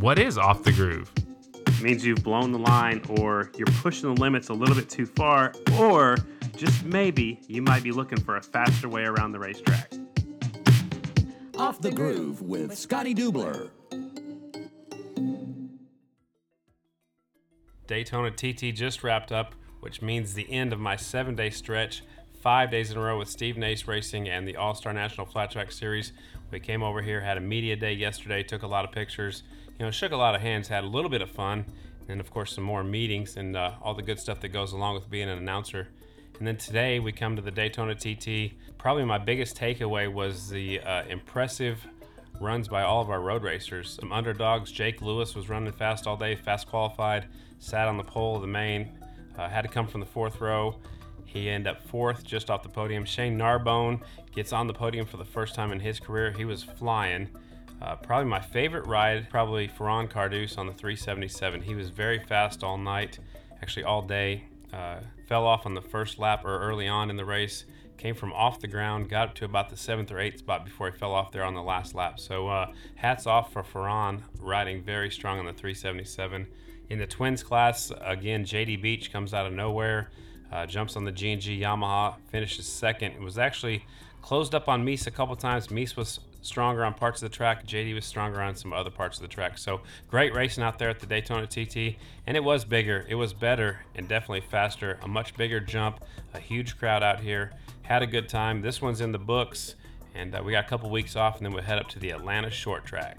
What 0.00 0.18
is 0.18 0.38
off 0.38 0.62
the 0.62 0.72
groove? 0.72 1.12
It 1.66 1.82
means 1.82 2.06
you've 2.06 2.24
blown 2.24 2.52
the 2.52 2.58
line 2.58 3.02
or 3.10 3.52
you're 3.58 3.66
pushing 3.66 4.14
the 4.14 4.18
limits 4.18 4.48
a 4.48 4.54
little 4.54 4.74
bit 4.74 4.88
too 4.88 5.04
far, 5.04 5.52
or 5.78 6.16
just 6.56 6.82
maybe 6.86 7.38
you 7.48 7.60
might 7.60 7.82
be 7.82 7.92
looking 7.92 8.18
for 8.18 8.38
a 8.38 8.42
faster 8.42 8.88
way 8.88 9.02
around 9.02 9.32
the 9.32 9.38
racetrack. 9.38 9.92
Off 11.58 11.82
the 11.82 11.90
Groove 11.90 12.40
with 12.40 12.78
Scotty 12.78 13.14
Dubler. 13.14 13.68
Daytona 17.86 18.30
TT 18.30 18.74
just 18.74 19.04
wrapped 19.04 19.32
up, 19.32 19.54
which 19.80 20.00
means 20.00 20.32
the 20.32 20.50
end 20.50 20.72
of 20.72 20.80
my 20.80 20.96
seven 20.96 21.36
day 21.36 21.50
stretch, 21.50 22.04
five 22.40 22.70
days 22.70 22.90
in 22.90 22.96
a 22.96 23.02
row 23.02 23.18
with 23.18 23.28
Steve 23.28 23.58
Nace 23.58 23.86
Racing 23.86 24.30
and 24.30 24.48
the 24.48 24.56
All 24.56 24.74
Star 24.74 24.94
National 24.94 25.26
Flat 25.26 25.50
Track 25.50 25.70
Series. 25.70 26.14
We 26.50 26.58
came 26.58 26.82
over 26.82 27.02
here, 27.02 27.20
had 27.20 27.36
a 27.36 27.40
media 27.40 27.76
day 27.76 27.92
yesterday, 27.92 28.42
took 28.42 28.62
a 28.62 28.66
lot 28.66 28.86
of 28.86 28.92
pictures, 28.92 29.42
you 29.80 29.86
know, 29.86 29.90
shook 29.90 30.12
a 30.12 30.16
lot 30.16 30.34
of 30.34 30.42
hands, 30.42 30.68
had 30.68 30.84
a 30.84 30.86
little 30.86 31.08
bit 31.08 31.22
of 31.22 31.30
fun, 31.30 31.64
and 32.06 32.20
of 32.20 32.30
course, 32.30 32.54
some 32.54 32.64
more 32.64 32.84
meetings 32.84 33.38
and 33.38 33.56
uh, 33.56 33.72
all 33.80 33.94
the 33.94 34.02
good 34.02 34.20
stuff 34.20 34.38
that 34.40 34.50
goes 34.50 34.72
along 34.72 34.94
with 34.94 35.08
being 35.08 35.30
an 35.30 35.38
announcer. 35.38 35.88
And 36.38 36.46
then 36.46 36.58
today 36.58 37.00
we 37.00 37.12
come 37.12 37.34
to 37.34 37.40
the 37.40 37.50
Daytona 37.50 37.94
TT. 37.94 38.52
Probably 38.76 39.06
my 39.06 39.16
biggest 39.16 39.56
takeaway 39.56 40.12
was 40.12 40.50
the 40.50 40.80
uh, 40.80 41.04
impressive 41.04 41.78
runs 42.42 42.68
by 42.68 42.82
all 42.82 43.00
of 43.00 43.08
our 43.08 43.22
road 43.22 43.42
racers. 43.42 43.96
Some 43.98 44.12
underdogs. 44.12 44.70
Jake 44.70 45.00
Lewis 45.00 45.34
was 45.34 45.48
running 45.48 45.72
fast 45.72 46.06
all 46.06 46.16
day, 46.18 46.36
fast 46.36 46.66
qualified, 46.66 47.28
sat 47.58 47.88
on 47.88 47.96
the 47.96 48.04
pole 48.04 48.36
of 48.36 48.42
the 48.42 48.48
main, 48.48 48.90
uh, 49.38 49.48
had 49.48 49.62
to 49.62 49.68
come 49.68 49.86
from 49.86 50.00
the 50.00 50.06
fourth 50.06 50.42
row. 50.42 50.76
He 51.24 51.48
ended 51.48 51.74
up 51.74 51.82
fourth 51.88 52.22
just 52.22 52.50
off 52.50 52.62
the 52.62 52.68
podium. 52.68 53.06
Shane 53.06 53.38
Narbonne 53.38 54.02
gets 54.34 54.52
on 54.52 54.66
the 54.66 54.74
podium 54.74 55.06
for 55.06 55.16
the 55.16 55.24
first 55.24 55.54
time 55.54 55.72
in 55.72 55.80
his 55.80 55.98
career. 55.98 56.32
He 56.32 56.44
was 56.44 56.62
flying. 56.62 57.30
Uh, 57.82 57.96
probably 57.96 58.28
my 58.28 58.40
favorite 58.40 58.86
ride, 58.86 59.30
probably 59.30 59.66
Ferran 59.66 60.08
Cardus 60.10 60.58
on 60.58 60.66
the 60.66 60.72
377. 60.72 61.62
He 61.62 61.74
was 61.74 61.88
very 61.88 62.18
fast 62.18 62.62
all 62.62 62.76
night, 62.76 63.18
actually 63.62 63.84
all 63.84 64.02
day. 64.02 64.44
Uh, 64.72 65.00
fell 65.26 65.46
off 65.46 65.66
on 65.66 65.74
the 65.74 65.80
first 65.80 66.18
lap 66.18 66.44
or 66.44 66.60
early 66.60 66.86
on 66.86 67.10
in 67.10 67.16
the 67.16 67.24
race. 67.24 67.64
Came 67.96 68.14
from 68.14 68.32
off 68.32 68.60
the 68.60 68.68
ground, 68.68 69.08
got 69.08 69.28
up 69.28 69.34
to 69.36 69.44
about 69.44 69.68
the 69.68 69.76
seventh 69.76 70.10
or 70.10 70.18
eighth 70.18 70.38
spot 70.38 70.64
before 70.64 70.90
he 70.90 70.96
fell 70.96 71.12
off 71.12 71.32
there 71.32 71.44
on 71.44 71.54
the 71.54 71.62
last 71.62 71.94
lap. 71.94 72.18
So 72.18 72.48
uh, 72.48 72.72
hats 72.96 73.26
off 73.26 73.52
for 73.52 73.62
Ferran, 73.62 74.22
riding 74.38 74.82
very 74.82 75.10
strong 75.10 75.38
on 75.38 75.46
the 75.46 75.52
377. 75.52 76.46
In 76.90 76.98
the 76.98 77.06
twins 77.06 77.42
class, 77.42 77.92
again, 78.00 78.44
JD 78.44 78.82
Beach 78.82 79.12
comes 79.12 79.32
out 79.32 79.46
of 79.46 79.52
nowhere, 79.52 80.10
uh, 80.50 80.66
jumps 80.66 80.96
on 80.96 81.04
the 81.04 81.12
G&G 81.12 81.60
Yamaha, 81.60 82.16
finishes 82.30 82.66
second. 82.66 83.12
It 83.12 83.20
was 83.20 83.38
actually 83.38 83.84
closed 84.22 84.54
up 84.54 84.68
on 84.68 84.84
Mees 84.84 85.06
a 85.06 85.10
couple 85.10 85.36
times. 85.36 85.70
Mees 85.70 85.96
was 85.96 86.20
stronger 86.42 86.84
on 86.84 86.94
parts 86.94 87.22
of 87.22 87.30
the 87.30 87.36
track. 87.36 87.66
JD 87.66 87.94
was 87.94 88.04
stronger 88.04 88.40
on 88.40 88.54
some 88.54 88.72
other 88.72 88.90
parts 88.90 89.18
of 89.18 89.22
the 89.22 89.28
track. 89.28 89.58
So 89.58 89.80
great 90.08 90.34
racing 90.34 90.64
out 90.64 90.78
there 90.78 90.90
at 90.90 91.00
the 91.00 91.06
Daytona 91.06 91.46
TT. 91.46 91.96
And 92.26 92.36
it 92.36 92.44
was 92.44 92.64
bigger, 92.64 93.04
it 93.08 93.14
was 93.14 93.32
better, 93.32 93.80
and 93.94 94.08
definitely 94.08 94.42
faster. 94.42 94.98
A 95.02 95.08
much 95.08 95.36
bigger 95.36 95.60
jump, 95.60 96.04
a 96.34 96.40
huge 96.40 96.78
crowd 96.78 97.02
out 97.02 97.20
here. 97.20 97.52
Had 97.82 98.02
a 98.02 98.06
good 98.06 98.28
time. 98.28 98.62
This 98.62 98.80
one's 98.80 99.00
in 99.00 99.12
the 99.12 99.18
books. 99.18 99.74
And 100.14 100.34
uh, 100.34 100.42
we 100.44 100.52
got 100.52 100.64
a 100.66 100.68
couple 100.68 100.90
weeks 100.90 101.16
off, 101.16 101.36
and 101.36 101.46
then 101.46 101.52
we'll 101.52 101.62
head 101.62 101.78
up 101.78 101.88
to 101.90 101.98
the 101.98 102.10
Atlanta 102.10 102.50
short 102.50 102.84
track. 102.84 103.18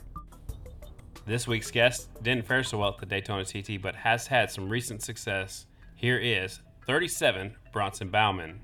This 1.26 1.48
week's 1.48 1.72
guest 1.72 2.10
didn't 2.24 2.46
fare 2.46 2.64
so 2.64 2.80
well 2.80 2.90
at 2.90 2.98
the 2.98 3.06
Daytona 3.06 3.46
TT, 3.46 3.82
but 3.82 3.96
has 3.96 4.28
had 4.28 4.52
some 4.52 4.68
recent 4.68 5.04
success. 5.04 5.68
Here 5.96 6.18
is 6.18 6.60
37 6.88 7.56
Bronson 7.72 8.10
Bauman. 8.10 8.60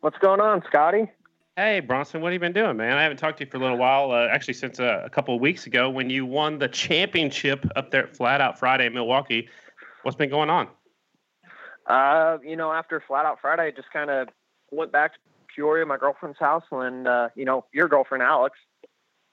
What's 0.00 0.18
going 0.18 0.40
on, 0.40 0.62
Scotty? 0.66 1.10
Hey, 1.56 1.80
Bronson, 1.80 2.20
what 2.20 2.28
have 2.28 2.34
you 2.34 2.40
been 2.40 2.52
doing, 2.52 2.76
man? 2.76 2.98
I 2.98 3.02
haven't 3.02 3.16
talked 3.16 3.38
to 3.38 3.44
you 3.44 3.50
for 3.50 3.56
a 3.56 3.60
little 3.60 3.78
while, 3.78 4.10
uh, 4.10 4.28
actually, 4.30 4.54
since 4.54 4.78
uh, 4.78 5.02
a 5.04 5.08
couple 5.08 5.34
of 5.34 5.40
weeks 5.40 5.66
ago 5.66 5.88
when 5.88 6.10
you 6.10 6.26
won 6.26 6.58
the 6.58 6.68
championship 6.68 7.66
up 7.76 7.90
there 7.90 8.04
at 8.04 8.14
Flat 8.14 8.42
Out 8.42 8.58
Friday 8.58 8.86
in 8.86 8.92
Milwaukee. 8.92 9.48
What's 10.02 10.16
been 10.16 10.28
going 10.28 10.50
on? 10.50 10.68
Uh, 11.86 12.38
you 12.44 12.56
know, 12.56 12.72
after 12.72 13.02
Flat 13.06 13.24
Out 13.24 13.38
Friday, 13.40 13.62
I 13.62 13.70
just 13.70 13.90
kind 13.90 14.10
of 14.10 14.28
went 14.70 14.92
back 14.92 15.14
to 15.14 15.18
Peoria, 15.54 15.86
my 15.86 15.96
girlfriend's 15.96 16.38
house, 16.38 16.64
and, 16.70 17.08
uh, 17.08 17.30
you 17.34 17.46
know, 17.46 17.64
your 17.72 17.88
girlfriend, 17.88 18.22
Allyx, 18.22 18.58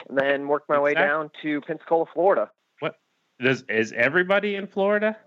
and 0.08 0.18
then 0.18 0.48
worked 0.48 0.70
my 0.70 0.80
way 0.80 0.94
down 0.94 1.30
to 1.42 1.60
Pensacola, 1.62 2.06
Florida. 2.14 2.50
What 2.80 2.96
does 3.42 3.64
is 3.68 3.92
everybody 3.92 4.56
in 4.56 4.68
Florida? 4.68 5.18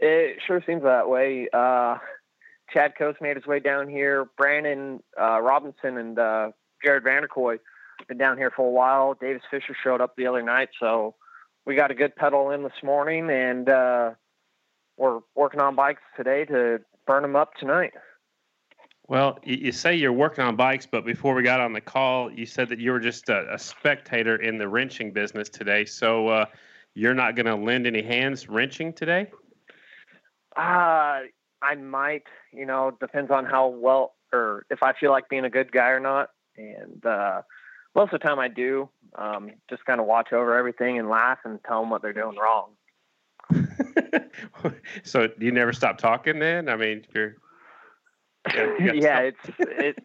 It 0.00 0.38
sure 0.46 0.62
seems 0.66 0.82
that 0.82 1.08
way. 1.08 1.48
Uh, 1.52 1.98
Chad 2.72 2.94
Cose 2.96 3.14
made 3.20 3.36
his 3.36 3.46
way 3.46 3.60
down 3.60 3.88
here. 3.88 4.26
Brandon 4.36 5.02
uh, 5.20 5.40
Robinson 5.40 5.98
and 5.98 6.18
uh, 6.18 6.50
Jared 6.84 7.04
Vanderkooi 7.04 7.58
been 8.08 8.18
down 8.18 8.36
here 8.36 8.50
for 8.50 8.66
a 8.66 8.70
while. 8.70 9.14
Davis 9.14 9.42
Fisher 9.50 9.76
showed 9.82 10.00
up 10.00 10.16
the 10.16 10.26
other 10.26 10.42
night, 10.42 10.70
so 10.78 11.14
we 11.66 11.74
got 11.74 11.90
a 11.90 11.94
good 11.94 12.16
pedal 12.16 12.50
in 12.50 12.62
this 12.62 12.72
morning, 12.82 13.30
and 13.30 13.68
uh, 13.68 14.12
we're 14.96 15.20
working 15.34 15.60
on 15.60 15.74
bikes 15.76 16.02
today 16.16 16.44
to 16.46 16.80
burn 17.06 17.22
them 17.22 17.36
up 17.36 17.54
tonight. 17.54 17.92
Well, 19.08 19.38
you, 19.42 19.56
you 19.56 19.72
say 19.72 19.94
you're 19.94 20.12
working 20.12 20.44
on 20.44 20.56
bikes, 20.56 20.86
but 20.86 21.04
before 21.04 21.34
we 21.34 21.42
got 21.42 21.60
on 21.60 21.72
the 21.72 21.80
call, 21.80 22.30
you 22.32 22.46
said 22.46 22.68
that 22.68 22.78
you 22.78 22.92
were 22.92 23.00
just 23.00 23.28
a, 23.28 23.52
a 23.52 23.58
spectator 23.58 24.36
in 24.36 24.56
the 24.56 24.68
wrenching 24.68 25.12
business 25.12 25.48
today. 25.48 25.84
So 25.84 26.28
uh, 26.28 26.46
you're 26.94 27.14
not 27.14 27.34
going 27.36 27.46
to 27.46 27.56
lend 27.56 27.86
any 27.86 28.02
hands 28.02 28.48
wrenching 28.48 28.92
today? 28.92 29.26
Uh, 30.56 31.20
I 31.62 31.74
might, 31.74 32.24
you 32.52 32.66
know, 32.66 32.96
depends 33.00 33.30
on 33.30 33.44
how 33.44 33.68
well 33.68 34.14
or 34.32 34.64
if 34.70 34.82
I 34.82 34.92
feel 34.92 35.10
like 35.10 35.28
being 35.28 35.44
a 35.44 35.50
good 35.50 35.72
guy 35.72 35.88
or 35.88 36.00
not. 36.00 36.30
And 36.56 37.04
uh, 37.04 37.42
most 37.94 38.12
of 38.12 38.20
the 38.20 38.26
time 38.26 38.38
I 38.38 38.48
do. 38.48 38.88
Um, 39.16 39.50
just 39.68 39.84
kind 39.86 40.00
of 40.00 40.06
watch 40.06 40.32
over 40.32 40.56
everything 40.56 40.98
and 40.98 41.08
laugh 41.08 41.38
and 41.44 41.58
tell 41.66 41.80
them 41.80 41.90
what 41.90 42.02
they're 42.02 42.12
doing 42.12 42.36
wrong. 42.36 42.70
so 45.02 45.28
you 45.38 45.50
never 45.50 45.72
stop 45.72 45.98
talking 45.98 46.38
then? 46.38 46.68
I 46.68 46.76
mean, 46.76 47.04
you're. 47.14 47.36
Yeah, 48.54 48.76
you 48.78 48.92
yeah, 48.94 49.18
it's 49.18 49.50
it. 49.58 49.98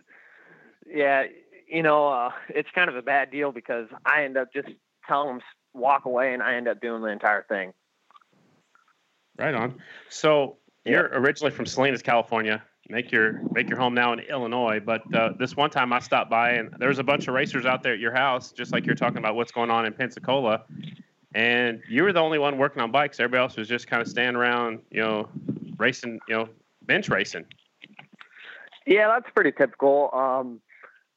Yeah, 0.85 1.23
you 1.69 1.81
know, 1.81 2.09
uh, 2.09 2.31
it's 2.49 2.67
kind 2.75 2.89
of 2.89 2.97
a 2.97 3.01
bad 3.01 3.31
deal 3.31 3.53
because 3.53 3.87
I 4.05 4.25
end 4.25 4.35
up 4.35 4.51
just 4.51 4.67
telling 5.07 5.37
them 5.37 5.41
walk 5.73 6.03
away, 6.03 6.33
and 6.33 6.43
I 6.43 6.55
end 6.55 6.67
up 6.67 6.81
doing 6.81 7.01
the 7.01 7.07
entire 7.07 7.43
thing. 7.47 7.71
Right 9.37 9.55
on. 9.55 9.81
So 10.09 10.57
you're 10.85 11.09
originally 11.13 11.51
from 11.51 11.65
Salinas, 11.65 12.01
California. 12.01 12.63
Make 12.87 13.11
your 13.11 13.41
make 13.51 13.67
your 13.67 13.79
home 13.79 13.95
now 13.95 14.13
in 14.13 14.19
Illinois. 14.19 14.79
But 14.79 15.01
uh, 15.13 15.31
this 15.39 15.55
one 15.55 15.71
time 15.71 15.91
I 15.91 15.99
stopped 15.99 16.29
by 16.29 16.51
and 16.51 16.73
there 16.77 16.89
was 16.89 16.99
a 16.99 17.03
bunch 17.03 17.27
of 17.27 17.33
racers 17.33 17.65
out 17.65 17.81
there 17.81 17.93
at 17.93 17.99
your 17.99 18.13
house, 18.13 18.51
just 18.51 18.71
like 18.71 18.85
you're 18.85 18.95
talking 18.95 19.17
about 19.17 19.35
what's 19.35 19.51
going 19.51 19.71
on 19.71 19.85
in 19.85 19.93
Pensacola. 19.93 20.63
And 21.33 21.81
you 21.89 22.03
were 22.03 22.13
the 22.13 22.19
only 22.19 22.37
one 22.37 22.57
working 22.57 22.81
on 22.81 22.91
bikes. 22.91 23.19
Everybody 23.19 23.41
else 23.41 23.57
was 23.57 23.67
just 23.67 23.87
kind 23.87 24.01
of 24.01 24.07
standing 24.07 24.35
around, 24.35 24.79
you 24.91 25.01
know, 25.01 25.27
racing, 25.77 26.19
you 26.29 26.35
know, 26.35 26.49
bench 26.83 27.09
racing. 27.09 27.45
Yeah, 28.85 29.07
that's 29.07 29.33
pretty 29.33 29.51
typical. 29.51 30.11
Um, 30.13 30.61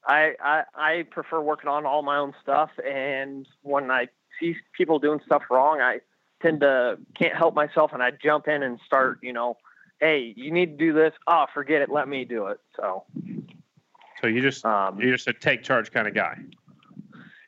I, 0.07 0.33
I 0.43 0.63
I 0.75 1.05
prefer 1.11 1.39
working 1.39 1.69
on 1.69 1.85
all 1.85 2.01
my 2.01 2.17
own 2.17 2.33
stuff, 2.41 2.71
and 2.83 3.47
when 3.61 3.91
I 3.91 4.07
see 4.39 4.55
people 4.75 4.97
doing 4.97 5.19
stuff 5.25 5.43
wrong, 5.51 5.79
I 5.81 5.99
tend 6.41 6.61
to 6.61 6.97
can't 7.17 7.35
help 7.35 7.53
myself, 7.55 7.91
and 7.93 8.01
I 8.03 8.11
jump 8.11 8.47
in 8.47 8.63
and 8.63 8.79
start. 8.85 9.19
You 9.21 9.33
know, 9.33 9.57
hey, 9.99 10.33
you 10.35 10.51
need 10.51 10.77
to 10.77 10.85
do 10.85 10.93
this. 10.93 11.13
Oh, 11.27 11.45
forget 11.53 11.81
it. 11.81 11.89
Let 11.89 12.07
me 12.07 12.25
do 12.25 12.47
it. 12.47 12.59
So, 12.75 13.05
So 14.21 14.27
you 14.27 14.41
just 14.41 14.65
um, 14.65 14.99
you're 14.99 15.11
just 15.15 15.27
a 15.27 15.33
take 15.33 15.63
charge 15.63 15.91
kind 15.91 16.07
of 16.07 16.13
guy. 16.13 16.37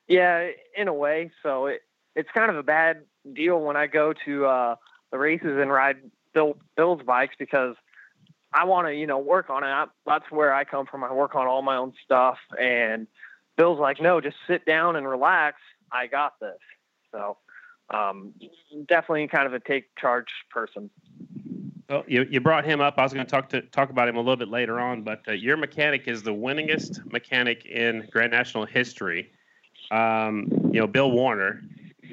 yeah, 0.08 0.50
in 0.76 0.88
a 0.88 0.94
way. 0.94 1.32
So 1.44 1.68
it 1.68 1.82
it's 2.16 2.30
kind 2.34 2.50
of 2.50 2.58
a 2.58 2.64
bad 2.64 3.04
deal 3.34 3.60
when 3.62 3.76
I 3.78 3.88
go 3.88 4.14
to 4.26 4.46
uh, 4.46 4.76
the 5.12 5.18
races 5.18 5.58
and 5.60 5.72
ride 5.72 5.98
Bill 6.34 6.58
Bill's 6.76 7.02
bikes 7.04 7.36
because 7.38 7.76
I 8.54 8.66
want 8.66 8.88
to 8.88 8.96
you 8.96 9.08
know 9.08 9.20
work 9.20 9.50
on 9.50 9.64
it. 9.64 9.68
I, 9.68 9.86
that's 10.06 10.30
where 10.30 10.54
I 10.54 10.64
come 10.64 10.86
from. 10.86 11.04
I 11.04 11.14
work 11.14 11.36
on 11.36 11.48
all 11.48 11.62
my 11.62 11.78
own 11.78 11.94
stuff, 12.04 12.38
and 12.60 13.08
Bill's 13.58 13.80
like, 13.80 14.02
no, 14.02 14.20
just 14.22 14.38
sit 14.48 14.66
down 14.66 14.96
and 14.96 15.08
relax. 15.08 15.58
I 15.92 16.08
got 16.08 16.40
this. 16.40 16.58
So 17.12 17.38
um, 17.94 18.34
definitely 18.88 19.28
kind 19.28 19.48
of 19.48 19.54
a 19.54 19.60
take 19.60 19.96
charge 19.96 20.30
person. 20.50 20.90
Well, 21.90 22.06
you, 22.08 22.26
you 22.30 22.40
brought 22.40 22.64
him 22.64 22.80
up. 22.80 22.94
I 22.98 23.04
was 23.04 23.14
going 23.14 23.26
to 23.26 23.30
talk 23.30 23.50
to 23.50 23.62
talk 23.64 23.90
about 23.90 24.08
him 24.08 24.16
a 24.16 24.20
little 24.20 24.38
bit 24.38 24.48
later 24.48 24.80
on, 24.80 25.02
but 25.02 25.24
uh, 25.28 25.34
your 25.34 25.58
mechanic 25.58 26.08
is 26.08 26.24
the 26.24 26.34
winningest 26.34 27.12
mechanic 27.12 27.66
in 27.66 28.08
Grand 28.10 28.32
National 28.32 28.66
history. 28.66 29.30
Um, 29.92 30.48
you 30.72 30.80
know, 30.80 30.88
Bill 30.88 31.12
Werner, 31.12 31.62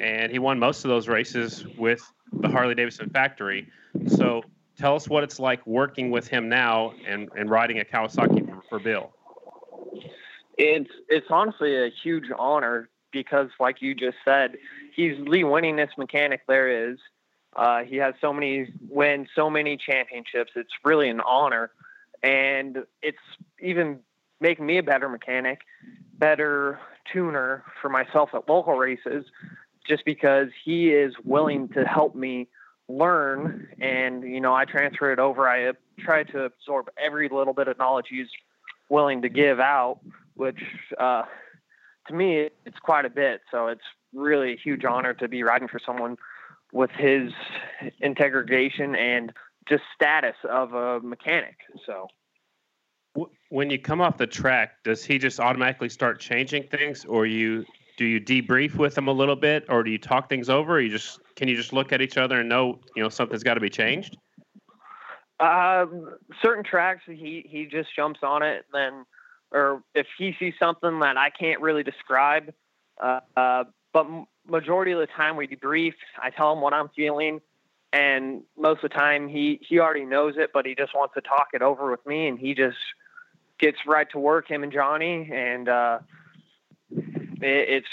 and 0.00 0.32
he 0.32 0.40
won 0.40 0.58
most 0.58 0.84
of 0.84 0.88
those 0.88 1.06
races 1.06 1.64
with 1.76 2.02
the 2.32 2.48
Harley 2.48 2.74
Davidson 2.74 3.08
factory. 3.10 3.68
So, 4.08 4.42
tell 4.76 4.96
us 4.96 5.08
what 5.08 5.22
it's 5.22 5.38
like 5.38 5.64
working 5.64 6.10
with 6.10 6.26
him 6.26 6.48
now 6.48 6.92
and, 7.06 7.28
and 7.36 7.48
riding 7.48 7.78
a 7.78 7.84
Kawasaki 7.84 8.48
for, 8.48 8.62
for 8.68 8.78
Bill. 8.80 9.12
It's 10.56 10.90
it's 11.08 11.28
honestly 11.30 11.76
a 11.76 11.88
huge 12.02 12.24
honor 12.36 12.88
because, 13.12 13.50
like 13.60 13.80
you 13.80 13.94
just 13.94 14.16
said, 14.24 14.56
he's 14.98 15.16
the 15.16 15.44
winningest 15.44 15.96
mechanic 15.96 16.42
there 16.48 16.90
is. 16.90 16.98
Uh, 17.56 17.84
he 17.84 17.96
has 17.96 18.14
so 18.20 18.32
many 18.32 18.66
wins, 18.90 19.28
so 19.34 19.48
many 19.48 19.76
championships. 19.76 20.50
It's 20.56 20.72
really 20.84 21.08
an 21.08 21.20
honor, 21.20 21.70
and 22.22 22.78
it's 23.00 23.16
even 23.60 24.00
making 24.40 24.66
me 24.66 24.78
a 24.78 24.82
better 24.82 25.08
mechanic 25.08 25.60
better 26.14 26.80
tuner 27.12 27.64
for 27.80 27.88
myself 27.88 28.30
at 28.34 28.48
local 28.48 28.74
races 28.74 29.24
just 29.86 30.04
because 30.04 30.48
he 30.64 30.90
is 30.90 31.14
willing 31.24 31.68
to 31.68 31.84
help 31.84 32.14
me 32.14 32.48
learn 32.88 33.68
and 33.80 34.24
you 34.24 34.40
know 34.40 34.52
i 34.52 34.64
transfer 34.64 35.12
it 35.12 35.18
over 35.18 35.48
i 35.48 35.72
try 35.98 36.24
to 36.24 36.42
absorb 36.42 36.88
every 36.98 37.28
little 37.28 37.52
bit 37.52 37.68
of 37.68 37.78
knowledge 37.78 38.06
he's 38.10 38.26
willing 38.88 39.22
to 39.22 39.28
give 39.28 39.60
out 39.60 40.00
which 40.34 40.60
uh, 40.98 41.22
to 42.06 42.14
me 42.14 42.48
it's 42.64 42.78
quite 42.80 43.04
a 43.04 43.10
bit 43.10 43.40
so 43.50 43.68
it's 43.68 43.82
really 44.12 44.52
a 44.52 44.56
huge 44.56 44.84
honor 44.84 45.14
to 45.14 45.28
be 45.28 45.42
riding 45.42 45.68
for 45.68 45.80
someone 45.84 46.16
with 46.72 46.90
his 46.90 47.32
integration 48.02 48.94
and 48.94 49.32
just 49.68 49.82
status 49.94 50.36
of 50.48 50.74
a 50.74 51.00
mechanic 51.00 51.56
so. 51.86 52.08
When 53.48 53.70
you 53.70 53.78
come 53.78 54.00
off 54.00 54.16
the 54.16 54.26
track 54.26 54.82
does 54.84 55.04
he 55.04 55.18
just 55.18 55.40
automatically 55.40 55.88
start 55.88 56.20
changing 56.20 56.64
things 56.64 57.04
or 57.04 57.26
you 57.26 57.64
do 57.96 58.04
you 58.04 58.20
debrief 58.20 58.76
with 58.76 58.96
him 58.96 59.08
a 59.08 59.12
little 59.12 59.36
bit 59.36 59.64
or 59.68 59.82
do 59.82 59.90
you 59.90 59.98
talk 59.98 60.28
things 60.28 60.48
over 60.48 60.74
or 60.74 60.80
you 60.80 60.90
just 60.90 61.20
can 61.34 61.48
you 61.48 61.56
just 61.56 61.72
look 61.72 61.92
at 61.92 62.00
each 62.00 62.16
other 62.16 62.40
and 62.40 62.48
know 62.48 62.80
you 62.94 63.02
know 63.02 63.08
something's 63.08 63.42
got 63.42 63.54
to 63.54 63.60
be 63.60 63.70
changed? 63.70 64.16
Um, 65.40 66.16
certain 66.42 66.64
tracks 66.64 67.02
he 67.06 67.46
he 67.48 67.66
just 67.66 67.94
jumps 67.94 68.20
on 68.22 68.42
it 68.42 68.66
then 68.72 69.04
or 69.50 69.82
if 69.94 70.06
he 70.18 70.34
sees 70.38 70.54
something 70.58 71.00
that 71.00 71.16
i 71.16 71.30
can't 71.30 71.60
really 71.60 71.82
describe 71.82 72.52
uh, 73.02 73.20
uh, 73.36 73.64
but 73.92 74.06
majority 74.46 74.92
of 74.92 74.98
the 74.98 75.06
time 75.06 75.36
we 75.36 75.46
debrief 75.46 75.94
i 76.22 76.30
tell 76.30 76.52
him 76.52 76.60
what 76.60 76.72
i'm 76.72 76.88
feeling 76.96 77.40
and 77.92 78.42
most 78.56 78.82
of 78.82 78.90
the 78.90 78.96
time 78.96 79.28
he 79.28 79.58
he 79.66 79.78
already 79.78 80.04
knows 80.04 80.34
it 80.36 80.50
but 80.52 80.66
he 80.66 80.74
just 80.74 80.94
wants 80.94 81.14
to 81.14 81.20
talk 81.20 81.48
it 81.52 81.62
over 81.62 81.90
with 81.90 82.04
me 82.06 82.28
and 82.28 82.38
he 82.38 82.54
just 82.54 82.76
gets 83.58 83.78
right 83.86 84.10
to 84.10 84.18
work 84.18 84.48
him 84.48 84.62
and 84.62 84.72
johnny 84.72 85.28
and 85.32 85.68
uh 85.68 85.98
it's 87.40 87.86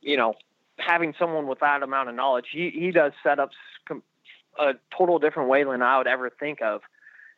you 0.00 0.16
know 0.16 0.34
having 0.80 1.14
someone 1.18 1.46
with 1.46 1.60
that 1.60 1.82
amount 1.82 2.08
of 2.08 2.14
knowledge. 2.14 2.46
He 2.52 2.70
he 2.70 2.90
does 2.90 3.12
setups 3.24 3.50
a 4.58 4.72
total 4.96 5.18
different 5.18 5.48
way 5.48 5.64
than 5.64 5.82
I 5.82 5.98
would 5.98 6.06
ever 6.06 6.30
think 6.30 6.60
of. 6.62 6.82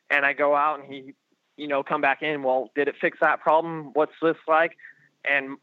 And 0.09 0.25
I 0.25 0.33
go 0.33 0.55
out 0.55 0.79
and 0.79 0.91
he 0.91 1.13
you 1.57 1.67
know 1.67 1.83
come 1.83 2.01
back 2.01 2.21
in. 2.21 2.43
Well, 2.43 2.71
did 2.75 2.87
it 2.87 2.95
fix 2.99 3.17
that 3.21 3.41
problem? 3.41 3.91
What's 3.93 4.13
this 4.21 4.37
like? 4.47 4.77
And 5.25 5.57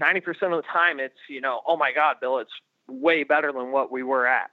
ninety 0.00 0.20
percent 0.20 0.52
of 0.52 0.62
the 0.62 0.68
time, 0.72 1.00
it's 1.00 1.18
you 1.28 1.40
know, 1.40 1.60
oh 1.66 1.76
my 1.76 1.92
God, 1.92 2.16
Bill, 2.20 2.38
it's 2.38 2.52
way 2.88 3.24
better 3.24 3.52
than 3.52 3.72
what 3.72 3.90
we 3.90 4.02
were 4.02 4.26
at. 4.26 4.50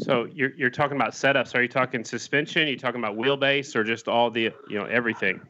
So 0.00 0.26
you're 0.32 0.54
you're 0.56 0.70
talking 0.70 0.96
about 0.96 1.12
setups. 1.12 1.54
Are 1.54 1.62
you 1.62 1.68
talking 1.68 2.04
suspension? 2.04 2.62
Are 2.62 2.70
you 2.70 2.78
talking 2.78 3.02
about 3.02 3.16
wheelbase, 3.16 3.74
or 3.74 3.84
just 3.84 4.08
all 4.08 4.30
the 4.30 4.52
you 4.68 4.78
know 4.78 4.84
everything? 4.84 5.40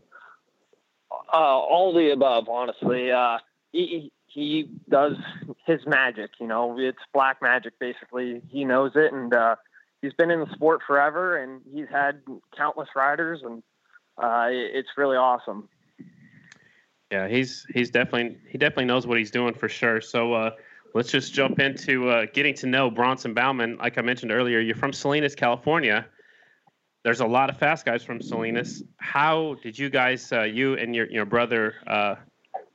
Uh, 1.10 1.36
all 1.36 1.92
the 1.92 2.10
above, 2.10 2.48
honestly. 2.48 3.10
Uh, 3.10 3.38
he, 3.72 4.10
he 4.26 4.70
does 4.88 5.16
his 5.66 5.80
magic. 5.86 6.30
You 6.40 6.46
know, 6.46 6.78
it's 6.78 6.98
black 7.12 7.42
magic 7.42 7.78
basically. 7.78 8.40
He 8.48 8.64
knows 8.64 8.92
it, 8.94 9.12
and 9.12 9.34
uh, 9.34 9.56
he's 10.00 10.14
been 10.14 10.30
in 10.30 10.40
the 10.40 10.52
sport 10.54 10.80
forever, 10.86 11.36
and 11.36 11.60
he's 11.72 11.88
had 11.90 12.22
countless 12.56 12.88
riders, 12.96 13.40
and 13.44 13.62
uh, 14.16 14.46
it's 14.50 14.88
really 14.96 15.16
awesome. 15.16 15.68
Yeah, 17.10 17.26
he's 17.26 17.66
he's 17.72 17.90
definitely 17.90 18.38
he 18.48 18.58
definitely 18.58 18.84
knows 18.84 19.06
what 19.06 19.18
he's 19.18 19.30
doing 19.30 19.54
for 19.54 19.68
sure. 19.68 20.00
So 20.00 20.34
uh, 20.34 20.50
let's 20.94 21.10
just 21.10 21.32
jump 21.32 21.58
into 21.58 22.10
uh, 22.10 22.26
getting 22.34 22.54
to 22.56 22.66
know 22.66 22.90
Bronson 22.90 23.32
Bauman. 23.32 23.78
Like 23.78 23.96
I 23.96 24.02
mentioned 24.02 24.30
earlier, 24.30 24.60
you're 24.60 24.76
from 24.76 24.92
Salinas, 24.92 25.34
California. 25.34 26.06
There's 27.04 27.20
a 27.20 27.26
lot 27.26 27.48
of 27.48 27.56
fast 27.56 27.86
guys 27.86 28.04
from 28.04 28.20
Salinas. 28.20 28.82
How 28.98 29.56
did 29.62 29.78
you 29.78 29.88
guys, 29.88 30.30
uh, 30.32 30.42
you 30.42 30.74
and 30.74 30.94
your 30.94 31.06
your 31.10 31.24
brother, 31.24 31.76
uh, 31.86 32.16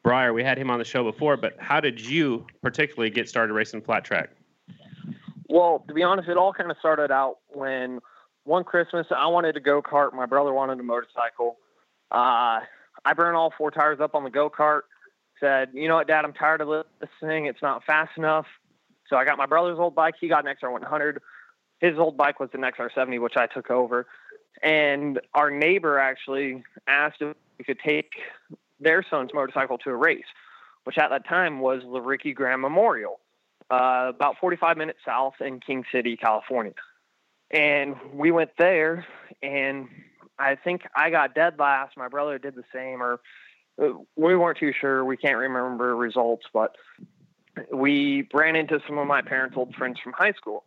Briar, 0.03 0.33
we 0.33 0.43
had 0.43 0.57
him 0.57 0.71
on 0.71 0.79
the 0.79 0.85
show 0.85 1.03
before, 1.03 1.37
but 1.37 1.55
how 1.59 1.79
did 1.79 2.03
you 2.03 2.47
particularly 2.63 3.11
get 3.11 3.29
started 3.29 3.53
racing 3.53 3.81
flat 3.81 4.03
track? 4.03 4.31
Well, 5.47 5.83
to 5.87 5.93
be 5.93 6.01
honest, 6.01 6.27
it 6.27 6.37
all 6.37 6.53
kind 6.53 6.71
of 6.71 6.77
started 6.79 7.11
out 7.11 7.37
when 7.49 7.99
one 8.45 8.63
Christmas 8.63 9.05
I 9.15 9.27
wanted 9.27 9.55
a 9.57 9.59
go 9.59 9.83
kart. 9.83 10.13
My 10.13 10.25
brother 10.25 10.51
wanted 10.51 10.79
a 10.79 10.83
motorcycle. 10.83 11.57
Uh, 12.09 12.61
I 13.05 13.13
burned 13.13 13.35
all 13.35 13.53
four 13.57 13.71
tires 13.71 13.99
up 13.99 14.15
on 14.15 14.23
the 14.23 14.29
go 14.29 14.49
kart. 14.49 14.81
Said, 15.39 15.69
you 15.73 15.87
know 15.87 15.95
what, 15.95 16.07
Dad, 16.07 16.23
I'm 16.25 16.33
tired 16.33 16.61
of 16.61 16.85
this 16.99 17.09
thing. 17.19 17.47
It's 17.47 17.61
not 17.61 17.83
fast 17.83 18.11
enough. 18.17 18.45
So 19.09 19.17
I 19.17 19.25
got 19.25 19.37
my 19.37 19.45
brother's 19.45 19.79
old 19.79 19.95
bike. 19.95 20.15
He 20.19 20.27
got 20.27 20.47
an 20.47 20.55
XR100. 20.55 21.17
His 21.79 21.97
old 21.97 22.15
bike 22.15 22.39
was 22.39 22.49
an 22.53 22.61
XR70, 22.61 23.21
which 23.21 23.35
I 23.35 23.47
took 23.47 23.69
over. 23.69 24.07
And 24.61 25.19
our 25.33 25.51
neighbor 25.51 25.99
actually 25.99 26.63
asked 26.87 27.21
if 27.21 27.35
we 27.57 27.65
could 27.65 27.79
take 27.79 28.11
their 28.79 29.03
son's 29.09 29.31
motorcycle 29.33 29.77
to 29.79 29.89
a 29.89 29.95
race, 29.95 30.25
which 30.85 30.97
at 30.97 31.09
that 31.09 31.27
time 31.27 31.59
was 31.59 31.81
the 31.81 31.99
Ricky 31.99 32.33
Graham 32.33 32.61
Memorial, 32.61 33.19
uh, 33.69 34.11
about 34.15 34.37
45 34.39 34.77
minutes 34.77 34.99
south 35.05 35.35
in 35.41 35.59
King 35.59 35.83
City, 35.91 36.15
California. 36.15 36.73
And 37.51 37.95
we 38.13 38.31
went 38.31 38.51
there, 38.57 39.05
and 39.41 39.87
I 40.39 40.55
think 40.55 40.83
I 40.95 41.09
got 41.09 41.35
dead 41.35 41.55
last. 41.59 41.95
My 41.97 42.07
brother 42.07 42.37
did 42.37 42.55
the 42.55 42.63
same, 42.73 43.01
or 43.01 43.19
uh, 43.81 43.89
we 44.15 44.35
weren't 44.35 44.57
too 44.57 44.73
sure. 44.79 45.05
We 45.05 45.17
can't 45.17 45.37
remember 45.37 45.95
results, 45.95 46.45
but 46.53 46.75
we 47.71 48.27
ran 48.33 48.55
into 48.55 48.79
some 48.87 48.97
of 48.97 49.07
my 49.07 49.21
parents' 49.21 49.55
old 49.57 49.75
friends 49.75 49.99
from 50.03 50.13
high 50.13 50.33
school. 50.33 50.65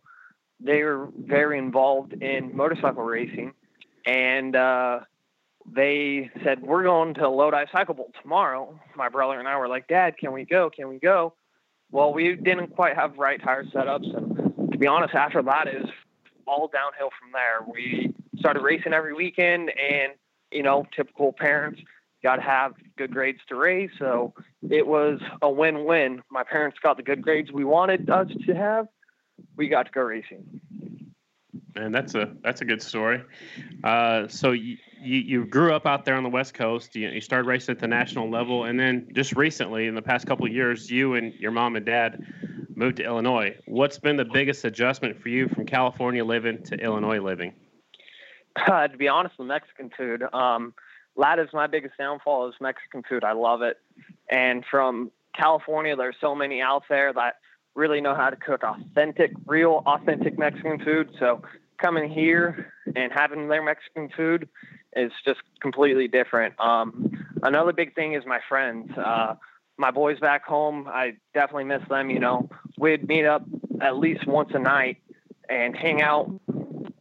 They 0.59 0.83
were 0.83 1.09
very 1.17 1.57
involved 1.57 2.13
in 2.13 2.55
motorcycle 2.55 3.03
racing, 3.03 3.53
and 4.05 4.55
uh, 4.55 5.01
they 5.71 6.31
said, 6.43 6.61
We're 6.61 6.83
going 6.83 7.13
to 7.15 7.29
Lodi 7.29 7.65
Cycle 7.71 7.93
Bowl 7.93 8.11
tomorrow. 8.21 8.79
My 8.95 9.09
brother 9.09 9.37
and 9.37 9.47
I 9.47 9.57
were 9.57 9.67
like, 9.67 9.87
Dad, 9.87 10.17
can 10.17 10.31
we 10.31 10.45
go? 10.45 10.69
Can 10.69 10.87
we 10.87 10.97
go? 10.97 11.33
Well, 11.91 12.13
we 12.13 12.35
didn't 12.35 12.75
quite 12.75 12.95
have 12.95 13.17
right 13.17 13.41
tire 13.41 13.65
setups. 13.65 14.15
And 14.15 14.71
to 14.71 14.77
be 14.77 14.87
honest, 14.87 15.13
after 15.13 15.41
that, 15.43 15.67
is 15.67 15.85
all 16.45 16.69
downhill 16.73 17.09
from 17.19 17.31
there. 17.33 17.65
We 17.71 18.13
started 18.39 18.61
racing 18.61 18.93
every 18.93 19.13
weekend, 19.13 19.69
and, 19.69 20.13
you 20.51 20.63
know, 20.63 20.85
typical 20.95 21.33
parents 21.33 21.81
got 22.23 22.37
to 22.37 22.41
have 22.41 22.73
good 22.97 23.11
grades 23.11 23.39
to 23.47 23.55
race. 23.55 23.91
So 23.99 24.33
it 24.69 24.85
was 24.85 25.19
a 25.41 25.49
win 25.49 25.85
win. 25.85 26.23
My 26.31 26.43
parents 26.43 26.77
got 26.81 26.97
the 26.97 27.03
good 27.03 27.21
grades 27.21 27.51
we 27.51 27.63
wanted 27.63 28.09
us 28.09 28.27
to 28.45 28.55
have. 28.55 28.87
We 29.55 29.67
got 29.67 29.85
to 29.85 29.91
go 29.91 30.01
racing. 30.01 30.61
Man, 31.75 31.91
that's 31.91 32.15
a 32.15 32.33
that's 32.43 32.61
a 32.61 32.65
good 32.65 32.81
story. 32.81 33.21
Uh, 33.83 34.27
so 34.27 34.51
you, 34.51 34.77
you, 34.99 35.19
you 35.19 35.45
grew 35.45 35.73
up 35.73 35.85
out 35.85 36.05
there 36.05 36.15
on 36.15 36.23
the 36.23 36.29
West 36.29 36.55
Coast. 36.55 36.95
You, 36.95 37.09
you 37.09 37.21
started 37.21 37.47
racing 37.47 37.73
at 37.73 37.79
the 37.79 37.87
national 37.87 38.31
level, 38.31 38.63
and 38.63 38.79
then 38.79 39.09
just 39.13 39.35
recently, 39.35 39.85
in 39.85 39.93
the 39.93 40.01
past 40.01 40.25
couple 40.25 40.47
years, 40.47 40.89
you 40.89 41.13
and 41.13 41.33
your 41.35 41.51
mom 41.51 41.75
and 41.75 41.85
dad 41.85 42.25
moved 42.75 42.97
to 42.97 43.03
Illinois. 43.03 43.55
What's 43.67 43.99
been 43.99 44.17
the 44.17 44.25
biggest 44.25 44.65
adjustment 44.65 45.21
for 45.21 45.29
you 45.29 45.47
from 45.49 45.67
California 45.67 46.25
living 46.25 46.63
to 46.63 46.75
Illinois 46.75 47.19
living? 47.19 47.53
Uh, 48.65 48.87
to 48.87 48.97
be 48.97 49.07
honest, 49.07 49.35
the 49.37 49.43
Mexican 49.43 49.91
food. 49.95 50.23
Um, 50.33 50.73
that 51.15 51.39
is 51.39 51.49
my 51.53 51.67
biggest 51.67 51.97
downfall 51.97 52.49
is 52.49 52.55
Mexican 52.59 53.03
food. 53.07 53.23
I 53.23 53.33
love 53.33 53.61
it, 53.61 53.77
and 54.29 54.63
from 54.69 55.11
California, 55.35 55.95
there's 55.95 56.15
so 56.19 56.35
many 56.35 56.61
out 56.61 56.83
there 56.89 57.13
that 57.13 57.35
really 57.75 58.01
know 58.01 58.15
how 58.15 58.29
to 58.29 58.35
cook 58.35 58.63
authentic, 58.63 59.31
real 59.45 59.83
authentic 59.85 60.37
Mexican 60.37 60.79
food. 60.83 61.11
So 61.19 61.43
coming 61.77 62.09
here 62.09 62.73
and 62.95 63.11
having 63.13 63.47
their 63.47 63.63
Mexican 63.63 64.09
food 64.15 64.49
is 64.95 65.11
just 65.23 65.39
completely 65.61 66.07
different. 66.07 66.59
Um, 66.59 67.11
another 67.43 67.71
big 67.71 67.93
thing 67.93 68.13
is 68.13 68.23
my 68.25 68.39
friends. 68.49 68.91
Uh, 68.97 69.35
my 69.77 69.91
boys 69.91 70.19
back 70.19 70.43
home, 70.43 70.87
I 70.87 71.17
definitely 71.35 71.65
miss 71.65 71.83
them. 71.87 72.09
You 72.09 72.19
know, 72.19 72.49
we'd 72.79 73.07
meet 73.07 73.25
up 73.25 73.43
at 73.79 73.97
least 73.97 74.25
once 74.25 74.49
a 74.53 74.59
night 74.59 74.97
and 75.47 75.75
hang 75.75 76.01
out 76.01 76.31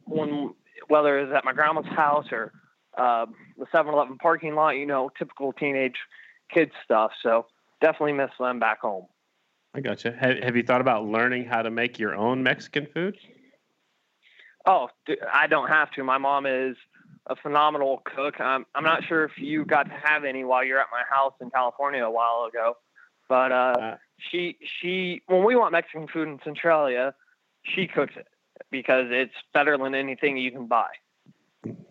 when 0.05 0.55
whether 0.89 1.19
it's 1.19 1.33
at 1.35 1.45
my 1.45 1.53
grandma's 1.53 1.87
house 1.87 2.27
or 2.33 2.53
uh, 2.97 3.27
the 3.59 3.67
7-Eleven 3.67 4.19
parking 4.19 4.55
lot. 4.55 4.71
You 4.71 4.87
know, 4.87 5.11
typical 5.19 5.53
teenage 5.53 5.97
kid 6.53 6.71
stuff. 6.85 7.13
So 7.23 7.47
definitely 7.81 8.15
miss 8.15 8.31
them 8.39 8.59
back 8.59 8.81
home. 8.81 9.07
I 9.75 9.81
gotcha. 9.81 10.13
Have, 10.19 10.39
have 10.39 10.57
you 10.57 10.63
thought 10.63 10.81
about 10.81 11.05
learning 11.05 11.45
how 11.45 11.63
to 11.63 11.71
make 11.71 11.99
your 11.99 12.15
own 12.15 12.43
Mexican 12.43 12.87
food? 12.93 13.17
Oh, 14.65 14.89
I 15.33 15.47
don't 15.47 15.69
have 15.69 15.91
to. 15.93 16.03
My 16.03 16.19
mom 16.19 16.47
is 16.47 16.77
a 17.27 17.37
phenomenal 17.37 18.03
cook. 18.05 18.41
I'm 18.41 18.65
I'm 18.75 18.85
not 18.85 19.05
sure 19.05 19.25
if 19.25 19.33
you 19.37 19.65
got 19.65 19.85
to 19.85 19.95
have 20.03 20.25
any 20.25 20.45
while 20.45 20.65
you're 20.65 20.81
at 20.81 20.89
my 20.91 21.03
house 21.09 21.35
in 21.41 21.51
California 21.51 22.03
a 22.05 22.11
while 22.11 22.49
ago, 22.49 22.77
but 23.29 23.53
uh, 23.53 23.55
uh, 23.55 23.97
she 24.31 24.57
she 24.81 25.23
when 25.27 25.45
we 25.45 25.57
want 25.57 25.73
Mexican 25.73 26.09
food 26.09 26.29
in 26.29 26.39
Centralia, 26.43 27.15
she 27.63 27.87
cooks 27.87 28.15
it 28.17 28.27
because 28.71 29.07
it's 29.11 29.35
better 29.53 29.77
than 29.79 29.95
anything 29.95 30.37
you 30.37 30.51
can 30.51 30.67
buy. 30.67 30.89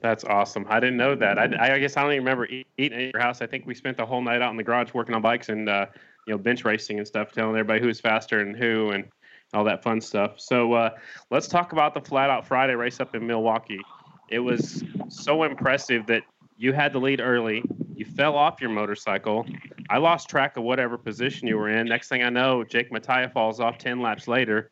That's 0.01 0.23
awesome. 0.23 0.65
I 0.69 0.79
didn't 0.79 0.97
know 0.97 1.15
that. 1.15 1.37
I, 1.37 1.75
I 1.75 1.79
guess 1.79 1.97
I 1.97 2.03
don't 2.03 2.11
even 2.11 2.23
remember 2.23 2.47
eating 2.77 2.97
at 2.97 3.13
your 3.13 3.21
house. 3.21 3.41
I 3.41 3.47
think 3.47 3.65
we 3.65 3.75
spent 3.75 3.97
the 3.97 4.05
whole 4.05 4.21
night 4.21 4.41
out 4.41 4.51
in 4.51 4.57
the 4.57 4.63
garage 4.63 4.93
working 4.93 5.15
on 5.15 5.21
bikes 5.21 5.49
and 5.49 5.67
uh, 5.67 5.87
you 6.27 6.33
know 6.33 6.37
bench 6.37 6.63
racing 6.63 6.97
and 6.97 7.07
stuff, 7.07 7.31
telling 7.31 7.51
everybody 7.51 7.81
who's 7.81 7.99
faster 7.99 8.39
and 8.39 8.55
who 8.55 8.91
and 8.91 9.05
all 9.53 9.63
that 9.63 9.83
fun 9.83 10.01
stuff. 10.01 10.39
So 10.39 10.73
uh, 10.73 10.91
let's 11.31 11.47
talk 11.47 11.71
about 11.71 11.93
the 11.93 12.01
Flat 12.01 12.29
Out 12.29 12.47
Friday 12.47 12.75
race 12.75 12.99
up 12.99 13.15
in 13.15 13.25
Milwaukee. 13.25 13.81
It 14.29 14.39
was 14.39 14.83
so 15.09 15.43
impressive 15.43 16.07
that 16.07 16.23
you 16.57 16.73
had 16.73 16.93
the 16.93 16.99
lead 16.99 17.21
early. 17.21 17.63
You 17.95 18.05
fell 18.05 18.35
off 18.35 18.59
your 18.59 18.69
motorcycle. 18.69 19.45
I 19.89 19.97
lost 19.97 20.29
track 20.29 20.57
of 20.57 20.63
whatever 20.63 20.97
position 20.97 21.47
you 21.47 21.57
were 21.57 21.69
in. 21.69 21.87
Next 21.87 22.09
thing 22.09 22.23
I 22.23 22.29
know, 22.29 22.63
Jake 22.63 22.91
Mattia 22.91 23.29
falls 23.33 23.59
off 23.59 23.77
10 23.77 24.01
laps 24.01 24.27
later. 24.27 24.71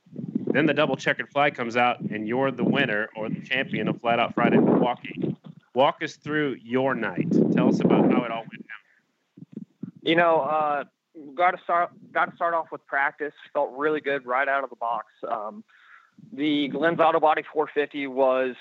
Then 0.54 0.68
the 0.68 0.74
double 0.74 0.96
checkered 0.96 1.32
flag 1.32 1.56
comes 1.56 1.76
out, 1.76 2.00
and 2.00 2.28
you're 2.28 2.52
the 2.52 2.64
winner 2.64 3.10
or 3.16 3.28
the 3.28 3.42
champion 3.42 3.88
of 3.88 4.00
Flat 4.00 4.20
Out 4.20 4.36
Friday 4.36 4.58
Milwaukee. 4.58 5.36
Walk 5.74 6.04
us 6.04 6.16
through 6.16 6.58
your 6.64 6.94
night. 6.94 7.28
Tell 7.54 7.70
us 7.70 7.80
about 7.80 8.12
how 8.12 8.24
it 8.24 8.32
all 8.32 8.42
went 8.42 8.68
down. 8.68 9.66
You 10.04 10.16
know, 10.16 10.42
uh, 10.42 10.84
got 11.34 11.52
to 11.52 11.64
start 11.64 11.90
got 12.12 12.30
to 12.30 12.36
start 12.36 12.54
off 12.54 12.68
with 12.72 12.86
practice. 12.86 13.34
Felt 13.52 13.72
really 13.76 14.00
good 14.00 14.28
right 14.28 14.48
out 14.48 14.64
of 14.64 14.70
the 14.70 14.76
box. 14.76 15.08
Um, 15.28 15.64
the 16.32 16.68
Glenn's 16.68 17.00
Auto 17.00 17.20
Body 17.20 17.42
450 17.52 18.06
was 18.06 18.56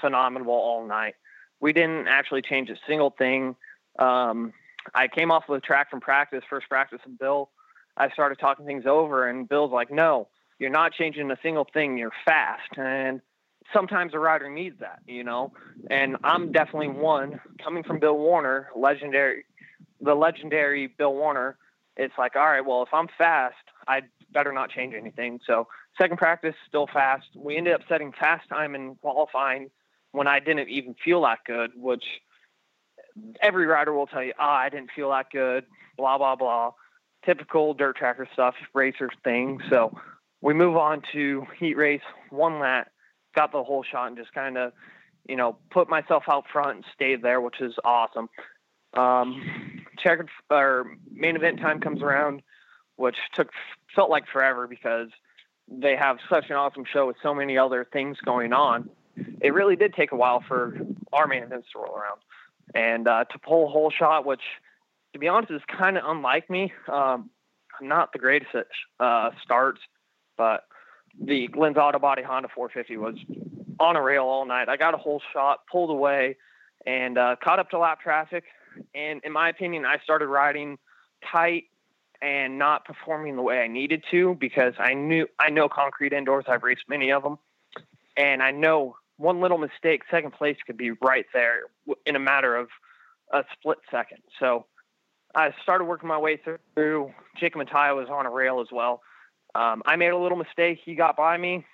phenomenal 0.00 0.50
all 0.50 0.84
night. 0.84 1.14
We 1.60 1.72
didn't 1.72 2.08
actually 2.08 2.42
change 2.42 2.70
a 2.70 2.76
single 2.88 3.10
thing. 3.10 3.54
Um, 4.00 4.52
I 4.96 5.06
came 5.06 5.30
off 5.30 5.44
the 5.48 5.60
track 5.60 5.90
from 5.90 6.00
practice, 6.00 6.42
first 6.50 6.68
practice 6.68 6.98
with 7.06 7.16
Bill. 7.20 7.50
I 7.96 8.10
started 8.10 8.40
talking 8.40 8.66
things 8.66 8.84
over, 8.84 9.28
and 9.28 9.48
Bill's 9.48 9.70
like, 9.70 9.92
"No, 9.92 10.26
you're 10.58 10.70
not 10.70 10.92
changing 10.92 11.30
a 11.30 11.38
single 11.42 11.66
thing. 11.72 11.98
You're 11.98 12.12
fast." 12.24 12.76
And 12.76 13.20
sometimes 13.72 14.14
a 14.14 14.18
rider 14.18 14.50
needs 14.50 14.78
that, 14.80 15.00
you 15.06 15.24
know. 15.24 15.52
And 15.90 16.16
I'm 16.24 16.52
definitely 16.52 16.88
one 16.88 17.40
coming 17.62 17.82
from 17.82 17.98
Bill 17.98 18.18
Werner, 18.18 18.70
legendary, 18.74 19.44
the 20.00 20.14
legendary 20.14 20.86
Bill 20.86 21.14
Werner. 21.14 21.56
It's 21.96 22.14
like, 22.18 22.36
all 22.36 22.46
right, 22.46 22.64
well, 22.64 22.82
if 22.82 22.92
I'm 22.92 23.08
fast, 23.16 23.56
I 23.88 24.02
better 24.32 24.52
not 24.52 24.70
change 24.70 24.94
anything. 24.94 25.40
So 25.46 25.66
second 25.98 26.18
practice, 26.18 26.54
still 26.68 26.86
fast. 26.92 27.26
We 27.34 27.56
ended 27.56 27.74
up 27.74 27.80
setting 27.88 28.12
fast 28.12 28.48
time 28.48 28.74
in 28.74 28.96
qualifying 28.96 29.70
when 30.12 30.26
I 30.26 30.40
didn't 30.40 30.68
even 30.68 30.94
feel 31.02 31.22
that 31.22 31.40
good, 31.46 31.72
which 31.74 32.04
every 33.40 33.66
rider 33.66 33.92
will 33.92 34.06
tell 34.06 34.22
you, 34.22 34.32
ah, 34.38 34.42
oh, 34.42 34.64
I 34.64 34.68
didn't 34.68 34.90
feel 34.94 35.10
that 35.10 35.30
good, 35.30 35.64
blah, 35.96 36.18
blah, 36.18 36.36
blah. 36.36 36.72
Typical 37.24 37.74
dirt 37.74 37.96
tracker 37.96 38.28
stuff, 38.32 38.54
racer 38.74 39.10
thing. 39.24 39.60
So 39.70 39.98
we 40.40 40.54
move 40.54 40.76
on 40.76 41.02
to 41.12 41.46
heat 41.58 41.76
race, 41.76 42.02
one 42.30 42.58
lap, 42.58 42.90
got 43.34 43.52
the 43.52 43.62
whole 43.62 43.82
shot 43.82 44.08
and 44.08 44.16
just 44.16 44.32
kind 44.32 44.56
of, 44.56 44.72
you 45.28 45.36
know, 45.36 45.58
put 45.70 45.88
myself 45.88 46.24
out 46.28 46.44
front 46.52 46.76
and 46.76 46.84
stayed 46.94 47.22
there, 47.22 47.40
which 47.40 47.60
is 47.60 47.74
awesome. 47.84 48.28
Um, 48.94 49.84
checkered 49.98 50.30
or 50.50 50.96
main 51.10 51.36
event 51.36 51.60
time 51.60 51.80
comes 51.80 52.02
around, 52.02 52.42
which 52.96 53.16
took 53.34 53.50
felt 53.94 54.10
like 54.10 54.24
forever 54.32 54.66
because 54.66 55.08
they 55.68 55.96
have 55.96 56.18
such 56.30 56.50
an 56.50 56.56
awesome 56.56 56.84
show 56.90 57.06
with 57.06 57.16
so 57.22 57.34
many 57.34 57.58
other 57.58 57.86
things 57.92 58.18
going 58.24 58.52
on. 58.52 58.88
It 59.40 59.52
really 59.52 59.76
did 59.76 59.94
take 59.94 60.12
a 60.12 60.16
while 60.16 60.42
for 60.46 60.78
our 61.12 61.26
main 61.26 61.42
events 61.42 61.68
to 61.72 61.78
roll 61.78 61.96
around 61.96 62.20
and 62.74 63.08
uh, 63.08 63.24
to 63.24 63.38
pull 63.38 63.66
a 63.66 63.70
whole 63.70 63.90
shot, 63.90 64.26
which 64.26 64.42
to 65.12 65.18
be 65.18 65.28
honest 65.28 65.50
is 65.50 65.62
kind 65.66 65.96
of 65.96 66.04
unlike 66.06 66.48
me. 66.50 66.72
Um, 66.88 67.30
I'm 67.80 67.88
not 67.88 68.12
the 68.12 68.18
greatest 68.18 68.54
at 68.54 68.66
uh, 69.00 69.30
starts, 69.42 69.80
but 70.36 70.64
the 71.20 71.48
Glenn's 71.48 71.76
Auto 71.76 71.98
Body 71.98 72.22
Honda 72.22 72.48
450 72.54 72.96
was 72.98 73.14
on 73.80 73.96
a 73.96 74.02
rail 74.02 74.24
all 74.24 74.46
night. 74.46 74.68
I 74.68 74.76
got 74.76 74.94
a 74.94 74.98
whole 74.98 75.20
shot, 75.32 75.60
pulled 75.70 75.90
away, 75.90 76.36
and 76.86 77.18
uh, 77.18 77.36
caught 77.42 77.58
up 77.58 77.70
to 77.70 77.78
lap 77.78 78.00
traffic. 78.00 78.44
And 78.94 79.20
in 79.24 79.32
my 79.32 79.48
opinion, 79.48 79.84
I 79.86 79.98
started 80.02 80.26
riding 80.26 80.78
tight 81.32 81.64
and 82.22 82.58
not 82.58 82.84
performing 82.84 83.36
the 83.36 83.42
way 83.42 83.60
I 83.60 83.66
needed 83.66 84.04
to 84.10 84.36
because 84.38 84.74
I 84.78 84.94
knew 84.94 85.26
I 85.38 85.50
know 85.50 85.68
concrete 85.68 86.12
indoors. 86.12 86.44
I've 86.48 86.62
raced 86.62 86.84
many 86.88 87.12
of 87.12 87.22
them, 87.22 87.38
and 88.16 88.42
I 88.42 88.50
know 88.50 88.96
one 89.18 89.40
little 89.40 89.58
mistake, 89.58 90.02
second 90.10 90.32
place 90.32 90.56
could 90.66 90.76
be 90.76 90.90
right 90.90 91.26
there 91.32 91.62
in 92.04 92.16
a 92.16 92.18
matter 92.18 92.56
of 92.56 92.68
a 93.32 93.44
split 93.52 93.78
second. 93.90 94.18
So 94.38 94.66
I 95.34 95.52
started 95.62 95.84
working 95.84 96.08
my 96.08 96.18
way 96.18 96.38
through. 96.74 97.12
Jacob 97.38 97.58
Mattia 97.58 97.94
was 97.94 98.08
on 98.10 98.26
a 98.26 98.30
rail 98.30 98.60
as 98.60 98.68
well. 98.72 99.02
Um, 99.56 99.82
I 99.86 99.96
made 99.96 100.08
a 100.10 100.18
little 100.18 100.36
mistake. 100.36 100.80
He 100.84 100.94
got 100.94 101.16
by 101.16 101.38
me, 101.38 101.64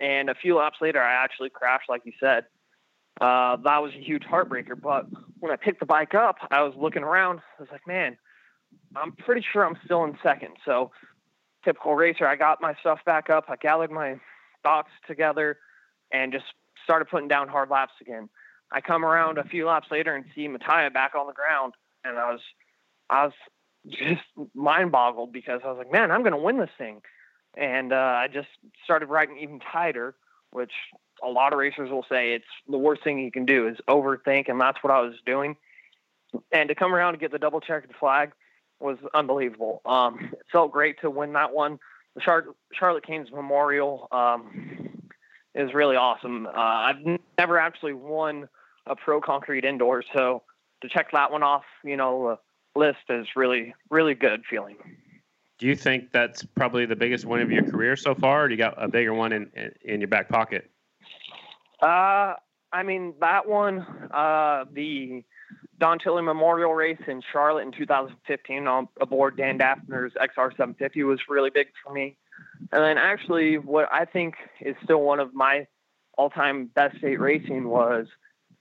and 0.00 0.30
a 0.30 0.34
few 0.34 0.56
laps 0.56 0.78
later, 0.80 1.02
I 1.02 1.24
actually 1.24 1.50
crashed, 1.50 1.88
like 1.88 2.02
you 2.04 2.12
said. 2.20 2.44
Uh, 3.20 3.56
that 3.56 3.82
was 3.82 3.92
a 3.94 4.00
huge 4.00 4.22
heartbreaker. 4.22 4.80
But 4.80 5.06
when 5.40 5.50
I 5.50 5.56
picked 5.56 5.80
the 5.80 5.86
bike 5.86 6.14
up, 6.14 6.36
I 6.52 6.62
was 6.62 6.72
looking 6.76 7.02
around. 7.02 7.40
I 7.58 7.62
was 7.62 7.68
like, 7.72 7.86
man, 7.86 8.16
I'm 8.94 9.12
pretty 9.12 9.44
sure 9.52 9.66
I'm 9.66 9.76
still 9.84 10.04
in 10.04 10.16
second. 10.22 10.54
So, 10.64 10.92
typical 11.64 11.96
racer, 11.96 12.26
I 12.26 12.36
got 12.36 12.62
my 12.62 12.74
stuff 12.80 13.00
back 13.04 13.28
up. 13.28 13.46
I 13.48 13.56
gathered 13.56 13.90
my 13.90 14.20
thoughts 14.62 14.90
together 15.08 15.58
and 16.12 16.32
just 16.32 16.44
started 16.84 17.06
putting 17.06 17.28
down 17.28 17.48
hard 17.48 17.70
laps 17.70 17.94
again. 18.00 18.28
I 18.70 18.80
come 18.80 19.04
around 19.04 19.38
a 19.38 19.44
few 19.44 19.66
laps 19.66 19.88
later 19.90 20.14
and 20.14 20.24
see 20.34 20.46
Mattia 20.46 20.90
back 20.90 21.14
on 21.18 21.26
the 21.26 21.32
ground, 21.32 21.74
and 22.04 22.16
I 22.18 22.30
was, 22.30 22.40
I 23.10 23.24
was 23.24 23.32
just 23.88 24.22
mind 24.54 24.92
boggled 24.92 25.32
because 25.32 25.60
I 25.64 25.68
was 25.68 25.78
like, 25.78 25.90
man, 25.90 26.12
I'm 26.12 26.22
going 26.22 26.32
to 26.32 26.38
win 26.38 26.58
this 26.58 26.70
thing. 26.78 27.02
And 27.56 27.92
uh, 27.92 27.96
I 27.96 28.28
just 28.32 28.48
started 28.84 29.06
riding 29.06 29.38
even 29.38 29.60
tighter, 29.60 30.14
which 30.50 30.72
a 31.22 31.28
lot 31.28 31.52
of 31.52 31.58
racers 31.58 31.90
will 31.90 32.06
say 32.08 32.32
it's 32.34 32.44
the 32.68 32.78
worst 32.78 33.04
thing 33.04 33.18
you 33.18 33.30
can 33.30 33.44
do 33.44 33.68
is 33.68 33.76
overthink, 33.88 34.48
and 34.48 34.60
that's 34.60 34.82
what 34.82 34.92
I 34.92 35.00
was 35.00 35.14
doing. 35.26 35.56
And 36.50 36.68
to 36.68 36.74
come 36.74 36.94
around 36.94 37.14
and 37.14 37.20
get 37.20 37.30
the 37.30 37.38
double 37.38 37.60
checkered 37.60 37.94
flag 38.00 38.32
was 38.80 38.98
unbelievable. 39.14 39.82
Um, 39.84 40.30
it 40.32 40.46
felt 40.50 40.72
great 40.72 41.00
to 41.02 41.10
win 41.10 41.34
that 41.34 41.52
one. 41.52 41.78
The 42.14 42.20
Char- 42.20 42.54
Charlotte 42.72 43.06
Canes 43.06 43.28
Memorial 43.30 44.08
um, 44.12 45.02
is 45.54 45.72
really 45.74 45.96
awesome. 45.96 46.46
Uh, 46.46 46.50
I've 46.56 46.96
never 47.38 47.58
actually 47.58 47.92
won 47.92 48.48
a 48.86 48.96
pro 48.96 49.20
concrete 49.20 49.64
indoor, 49.64 50.02
so 50.14 50.42
to 50.80 50.88
check 50.88 51.12
that 51.12 51.30
one 51.30 51.42
off, 51.42 51.64
you 51.84 51.96
know, 51.96 52.38
list 52.74 52.98
is 53.08 53.26
really 53.36 53.74
really 53.90 54.14
good 54.14 54.42
feeling. 54.48 54.76
Do 55.62 55.68
you 55.68 55.76
think 55.76 56.10
that's 56.10 56.42
probably 56.42 56.86
the 56.86 56.96
biggest 56.96 57.24
win 57.24 57.40
of 57.40 57.48
your 57.52 57.62
career 57.62 57.94
so 57.94 58.16
far, 58.16 58.42
or 58.42 58.48
do 58.48 58.54
you 58.54 58.58
got 58.58 58.74
a 58.82 58.88
bigger 58.88 59.14
one 59.14 59.32
in 59.32 59.48
in 59.84 60.00
your 60.00 60.08
back 60.08 60.28
pocket? 60.28 60.68
Uh, 61.80 62.34
I 62.72 62.82
mean 62.84 63.14
that 63.20 63.46
one, 63.48 63.86
uh, 64.12 64.64
the 64.72 65.22
Don 65.78 66.00
Tilley 66.00 66.22
Memorial 66.22 66.74
Race 66.74 66.98
in 67.06 67.22
Charlotte 67.32 67.62
in 67.62 67.70
2015 67.70 68.66
on 68.66 68.88
aboard 69.00 69.36
Dan 69.36 69.56
Daffner's 69.56 70.12
XR750 70.14 71.06
was 71.06 71.20
really 71.28 71.50
big 71.50 71.68
for 71.84 71.92
me. 71.92 72.16
And 72.72 72.82
then 72.82 72.98
actually, 72.98 73.56
what 73.56 73.88
I 73.92 74.04
think 74.04 74.34
is 74.60 74.74
still 74.82 75.02
one 75.02 75.20
of 75.20 75.32
my 75.32 75.68
all-time 76.18 76.70
best 76.74 76.98
state 76.98 77.20
racing 77.20 77.68
was 77.68 78.08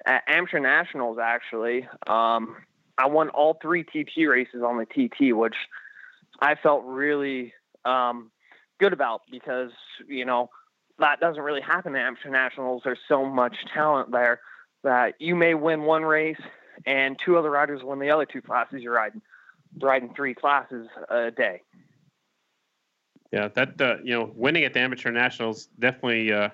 at 0.06 0.22
Amateur 0.28 0.60
Nationals. 0.60 1.18
Actually, 1.20 1.88
um, 2.06 2.58
I 3.00 3.08
won 3.08 3.30
all 3.30 3.58
three 3.60 3.84
TT 3.84 4.28
races 4.30 4.62
on 4.64 4.78
the 4.78 4.86
TT, 4.86 5.36
which 5.36 5.56
I 6.42 6.56
felt 6.56 6.84
really 6.86 7.54
um, 7.86 8.32
good 8.80 8.94
about 8.94 9.22
because 9.32 9.72
you 10.08 10.26
know 10.26 10.50
that 11.00 11.20
doesn't 11.20 11.42
really 11.42 11.62
happen 11.62 11.96
at 11.96 12.06
Amateur 12.06 12.30
Nationals. 12.30 12.82
There's 12.84 13.00
so 13.08 13.26
much 13.26 13.56
talent 13.74 14.12
there 14.12 14.42
that 14.84 15.16
you 15.20 15.36
may 15.36 15.54
win 15.54 15.84
one 15.84 16.04
race 16.04 16.42
and 16.86 17.18
two 17.24 17.38
other 17.38 17.52
riders 17.52 17.84
win 17.84 18.00
the 18.00 18.10
other 18.10 18.26
two 18.26 18.42
classes 18.42 18.82
you're 18.82 18.94
riding 18.94 19.22
riding 19.82 20.14
three 20.14 20.34
classes 20.34 20.88
a 21.10 21.32
day. 21.32 21.62
Yeah, 23.32 23.48
that 23.50 23.80
uh, 23.80 23.96
you 24.04 24.14
know, 24.14 24.32
winning 24.36 24.66
at 24.66 24.74
the 24.74 24.80
amateur 24.80 25.12
nationals 25.12 25.68
definitely 25.80 26.34
uh, 26.34 26.50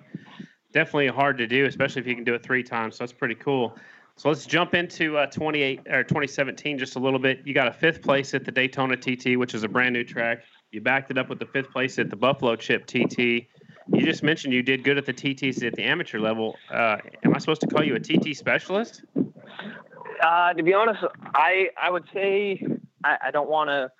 definitely 0.73 1.07
hard 1.07 1.37
to 1.39 1.47
do, 1.47 1.65
especially 1.65 2.01
if 2.01 2.07
you 2.07 2.15
can 2.15 2.23
do 2.23 2.35
it 2.35 2.43
three 2.43 2.63
times. 2.63 2.97
So 2.97 3.03
that's 3.03 3.13
pretty 3.13 3.35
cool. 3.35 3.75
So 4.17 4.29
let's 4.29 4.47
jump 4.47 4.73
into 4.73 5.15
uh, 5.17 5.27
28 5.27 5.87
or 5.89 6.03
2017 6.03 6.79
just 6.79 6.95
a 6.95 6.99
little 6.99 7.19
bit. 7.19 7.41
You 7.45 7.53
got 7.53 7.67
a 7.67 7.71
fifth 7.71 8.01
place 8.01 8.33
at 8.33 8.45
the 8.45 8.51
Daytona 8.51 8.97
TT, 8.97 9.37
which 9.37 9.53
is 9.53 9.63
a 9.63 9.67
brand 9.67 9.93
new 9.93 10.03
track. 10.03 10.39
You 10.71 10.81
backed 10.81 11.11
it 11.11 11.19
up 11.19 11.29
with 11.29 11.37
the 11.37 11.45
fifth 11.45 11.71
place 11.71 11.99
at 11.99 12.09
the 12.09 12.15
Buffalo 12.15 12.55
Chip 12.55 12.87
TT. 12.87 13.19
You 13.19 14.03
just 14.03 14.23
mentioned 14.23 14.53
you 14.53 14.63
did 14.63 14.83
good 14.83 14.97
at 14.97 15.05
the 15.05 15.13
TTs 15.13 15.65
at 15.65 15.75
the 15.75 15.83
amateur 15.83 16.19
level. 16.19 16.55
Uh, 16.71 16.97
am 17.23 17.35
I 17.35 17.37
supposed 17.37 17.61
to 17.61 17.67
call 17.67 17.83
you 17.83 17.95
a 17.95 17.99
TT 17.99 18.35
specialist? 18.35 19.03
Uh, 19.15 20.53
to 20.53 20.63
be 20.63 20.73
honest, 20.73 21.03
I 21.35 21.67
I 21.81 21.91
would 21.91 22.05
say 22.11 22.65
I, 23.03 23.17
I 23.25 23.31
don't 23.31 23.49
want 23.49 23.69
to 23.69 23.91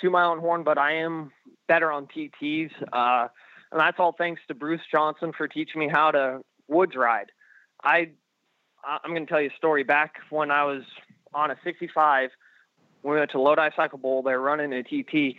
to 0.00 0.10
my 0.10 0.24
own 0.24 0.40
horn, 0.40 0.64
but 0.64 0.78
I 0.78 0.94
am 0.94 1.30
better 1.68 1.92
on 1.92 2.06
TTs. 2.06 2.70
Uh, 2.92 3.28
and 3.70 3.80
that's 3.80 3.98
all 3.98 4.14
thanks 4.16 4.40
to 4.48 4.54
Bruce 4.54 4.80
Johnson 4.90 5.32
for 5.36 5.46
teaching 5.46 5.80
me 5.80 5.88
how 5.88 6.10
to 6.10 6.40
woods 6.66 6.96
ride. 6.96 7.30
I, 7.84 8.10
I'm 8.84 9.10
going 9.10 9.26
to 9.26 9.30
tell 9.30 9.40
you 9.40 9.50
a 9.50 9.56
story. 9.56 9.82
Back 9.82 10.16
when 10.30 10.50
I 10.50 10.64
was 10.64 10.82
on 11.34 11.50
a 11.50 11.56
65, 11.64 12.30
we 13.02 13.16
went 13.16 13.30
to 13.32 13.40
Lodi 13.40 13.70
Cycle 13.76 13.98
Bowl. 13.98 14.22
They're 14.22 14.40
running 14.40 14.72
a 14.72 14.82
TT, 14.82 15.36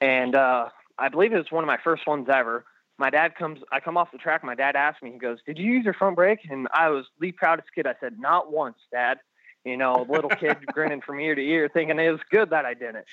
and 0.00 0.34
uh, 0.34 0.68
I 0.98 1.08
believe 1.08 1.32
it 1.32 1.38
was 1.38 1.50
one 1.50 1.64
of 1.64 1.68
my 1.68 1.78
first 1.82 2.06
ones 2.06 2.28
ever. 2.32 2.64
My 2.98 3.10
dad 3.10 3.34
comes, 3.36 3.60
I 3.72 3.80
come 3.80 3.96
off 3.96 4.12
the 4.12 4.18
track. 4.18 4.44
My 4.44 4.54
dad 4.54 4.76
asked 4.76 5.02
me, 5.02 5.10
he 5.12 5.18
goes, 5.18 5.38
"Did 5.46 5.58
you 5.58 5.72
use 5.72 5.84
your 5.84 5.94
front 5.94 6.16
brake?" 6.16 6.40
And 6.48 6.68
I 6.72 6.90
was 6.90 7.06
the 7.18 7.32
proudest 7.32 7.68
kid. 7.74 7.86
I 7.86 7.94
said, 8.00 8.18
"Not 8.18 8.52
once, 8.52 8.76
Dad." 8.92 9.18
You 9.64 9.76
know, 9.76 10.06
little 10.08 10.30
kid 10.30 10.58
grinning 10.72 11.00
from 11.00 11.18
ear 11.20 11.34
to 11.34 11.40
ear, 11.40 11.70
thinking 11.72 11.98
it 11.98 12.10
was 12.10 12.20
good 12.30 12.50
that 12.50 12.64
I 12.64 12.74
didn't. 12.74 13.06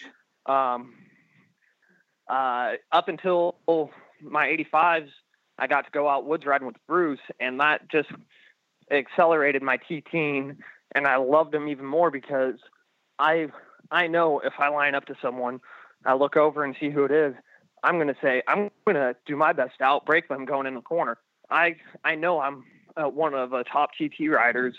Um, 0.45 0.93
uh, 2.29 2.73
up 2.91 3.07
until 3.07 3.55
my 4.21 4.47
85s, 4.47 5.09
I 5.57 5.67
got 5.67 5.85
to 5.85 5.91
go 5.91 6.09
out 6.09 6.25
woods 6.25 6.45
riding 6.45 6.67
with 6.67 6.75
Bruce, 6.87 7.19
and 7.39 7.59
that 7.59 7.89
just 7.89 8.09
accelerated 8.91 9.61
my 9.63 9.77
T 9.77 10.01
team. 10.01 10.57
And 10.93 11.07
I 11.07 11.15
loved 11.15 11.55
him 11.55 11.67
even 11.69 11.85
more 11.85 12.11
because 12.11 12.55
I 13.17 13.47
I 13.89 14.07
know 14.07 14.39
if 14.39 14.53
I 14.59 14.69
line 14.69 14.95
up 14.95 15.05
to 15.05 15.15
someone, 15.21 15.61
I 16.05 16.13
look 16.13 16.35
over 16.35 16.63
and 16.63 16.75
see 16.79 16.89
who 16.89 17.05
it 17.05 17.11
is, 17.11 17.33
I'm 17.83 17.95
going 17.95 18.07
to 18.07 18.17
say, 18.21 18.41
I'm 18.47 18.69
going 18.85 18.95
to 18.95 19.15
do 19.25 19.35
my 19.35 19.53
best 19.53 19.77
to 19.79 19.83
outbreak 19.83 20.27
them 20.27 20.45
going 20.45 20.67
in 20.67 20.75
the 20.75 20.81
corner. 20.81 21.17
I, 21.49 21.77
I 22.03 22.15
know 22.15 22.39
I'm 22.39 22.63
uh, 22.95 23.09
one 23.09 23.33
of 23.33 23.49
the 23.49 23.63
top 23.63 23.91
TT 23.93 24.29
riders. 24.29 24.75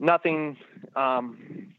Nothing, 0.00 0.56
um, 0.96 1.74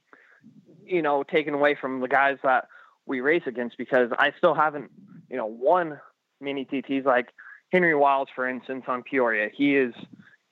you 0.85 1.01
know, 1.01 1.23
taken 1.23 1.53
away 1.53 1.75
from 1.79 1.99
the 1.99 2.07
guys 2.07 2.37
that 2.43 2.67
we 3.05 3.19
race 3.19 3.43
against 3.45 3.77
because 3.77 4.09
I 4.17 4.31
still 4.37 4.53
haven't, 4.53 4.91
you 5.29 5.35
know, 5.35 5.45
won 5.45 5.99
many 6.39 6.65
TTs 6.65 7.03
like 7.03 7.29
Henry 7.71 7.95
Wiles, 7.95 8.29
for 8.33 8.47
instance, 8.47 8.85
on 8.87 9.03
Peoria. 9.03 9.49
He 9.53 9.75
is, 9.75 9.93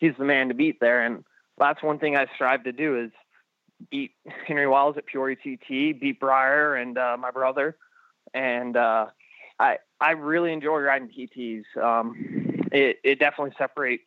he's 0.01 0.13
the 0.17 0.25
man 0.25 0.49
to 0.49 0.53
beat 0.53 0.81
there. 0.81 1.05
And 1.05 1.23
that's 1.57 1.81
one 1.81 1.99
thing 1.99 2.17
I 2.17 2.25
strive 2.35 2.65
to 2.65 2.73
do 2.73 2.99
is 2.99 3.11
beat 3.89 4.11
Henry 4.45 4.67
Wiles 4.67 4.97
at 4.97 5.05
Peoria 5.05 5.37
TT, 5.37 5.97
beat 5.97 6.19
Briar 6.19 6.75
and 6.75 6.97
uh, 6.97 7.15
my 7.17 7.31
brother. 7.31 7.77
And, 8.33 8.75
uh, 8.75 9.07
I, 9.59 9.77
I 9.99 10.11
really 10.11 10.51
enjoy 10.51 10.79
riding 10.79 11.07
TTs. 11.07 11.63
Um, 11.81 12.15
it, 12.71 12.97
it 13.03 13.19
definitely 13.19 13.53
separates 13.57 14.03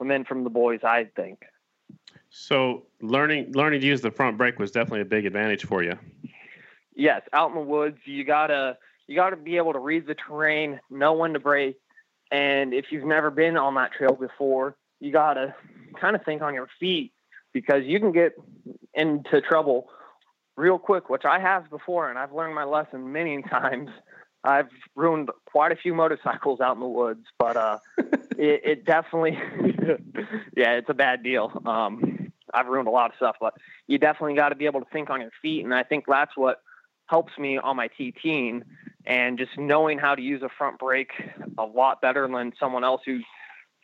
the 0.00 0.04
men 0.04 0.24
from 0.24 0.42
the 0.42 0.50
boys, 0.50 0.80
I 0.82 1.04
think. 1.14 1.44
So 2.30 2.86
learning 3.00 3.52
learning 3.52 3.80
to 3.80 3.86
use 3.86 4.00
the 4.00 4.10
front 4.10 4.36
brake 4.36 4.58
was 4.58 4.70
definitely 4.70 5.02
a 5.02 5.04
big 5.04 5.26
advantage 5.26 5.64
for 5.64 5.82
you. 5.82 5.96
Yes, 6.94 7.22
out 7.32 7.50
in 7.50 7.54
the 7.54 7.60
woods, 7.60 7.98
you 8.04 8.24
gotta 8.24 8.78
you 9.06 9.14
gotta 9.14 9.36
be 9.36 9.56
able 9.56 9.72
to 9.72 9.78
read 9.78 10.06
the 10.06 10.14
terrain, 10.14 10.80
know 10.90 11.12
when 11.12 11.32
to 11.32 11.40
brake, 11.40 11.78
and 12.30 12.72
if 12.72 12.86
you've 12.90 13.04
never 13.04 13.30
been 13.30 13.56
on 13.56 13.74
that 13.74 13.92
trail 13.92 14.14
before, 14.14 14.76
you 15.00 15.12
gotta 15.12 15.54
kind 16.00 16.14
of 16.14 16.24
think 16.24 16.42
on 16.42 16.54
your 16.54 16.68
feet 16.78 17.12
because 17.52 17.84
you 17.84 17.98
can 17.98 18.12
get 18.12 18.32
into 18.94 19.40
trouble 19.40 19.88
real 20.56 20.78
quick, 20.78 21.08
which 21.08 21.24
I 21.24 21.40
have 21.40 21.70
before, 21.70 22.10
and 22.10 22.18
I've 22.18 22.32
learned 22.32 22.54
my 22.54 22.64
lesson 22.64 23.12
many 23.12 23.42
times. 23.50 23.90
I've 24.42 24.68
ruined 24.94 25.30
quite 25.46 25.72
a 25.72 25.76
few 25.76 25.94
motorcycles 25.94 26.60
out 26.60 26.74
in 26.74 26.80
the 26.80 26.88
woods, 26.88 27.26
but 27.38 27.56
uh, 27.56 27.78
it, 28.38 28.60
it, 28.64 28.84
definitely, 28.86 29.32
yeah, 30.56 30.72
it's 30.72 30.88
a 30.88 30.94
bad 30.94 31.22
deal. 31.22 31.50
Um, 31.66 32.32
I've 32.52 32.66
ruined 32.66 32.88
a 32.88 32.90
lot 32.90 33.10
of 33.10 33.16
stuff, 33.16 33.36
but 33.40 33.54
you 33.86 33.98
definitely 33.98 34.34
got 34.34 34.48
to 34.48 34.54
be 34.54 34.66
able 34.66 34.80
to 34.80 34.86
think 34.92 35.10
on 35.10 35.20
your 35.20 35.30
feet, 35.42 35.64
and 35.64 35.74
I 35.74 35.82
think 35.82 36.04
that's 36.08 36.36
what 36.36 36.62
helps 37.06 37.36
me 37.38 37.58
on 37.58 37.76
my 37.76 37.88
TT 37.88 38.62
and 39.06 39.38
just 39.38 39.50
knowing 39.58 39.98
how 39.98 40.14
to 40.14 40.22
use 40.22 40.42
a 40.42 40.48
front 40.56 40.78
brake 40.78 41.12
a 41.58 41.64
lot 41.64 42.00
better 42.00 42.28
than 42.28 42.52
someone 42.58 42.84
else 42.84 43.02
who, 43.04 43.20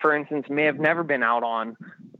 for 0.00 0.14
instance, 0.14 0.46
may 0.48 0.64
have 0.64 0.78
never 0.78 1.02
been 1.02 1.22
out 1.22 1.42
on 1.42 1.76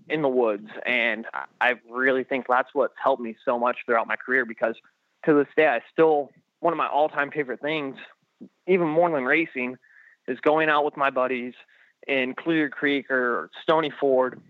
in 0.09 0.23
the 0.23 0.29
woods. 0.29 0.69
And 0.85 1.27
I 1.61 1.75
really 1.91 2.25
think 2.25 2.47
that's 2.49 2.71
what's 2.73 2.95
helped 3.03 3.23
me 3.23 3.37
so 3.45 3.59
much 3.59 3.79
throughout 3.85 4.07
my 4.07 4.17
career 4.17 4.45
because 4.45 4.77
to 5.25 5.35
this 5.35 5.49
day, 5.57 5.69
I 5.69 5.81
still, 5.93 6.31
one 6.61 6.73
of 6.73 6.77
my 6.77 6.89
all 6.89 7.09
time 7.09 7.31
favorite 7.31 7.61
things 7.61 7.97
even 8.67 8.89
more 8.89 9.11
than 9.11 9.25
racing, 9.25 9.77
is 10.29 10.39
going 10.41 10.69
out 10.69 10.85
with 10.85 10.97
my 10.97 11.11
buddies 11.11 11.55
in 12.07 12.35
Clear 12.35 12.69
Creek 12.69 13.11
or 13.11 13.51
Stony 13.63 13.93
Ford 13.99 14.41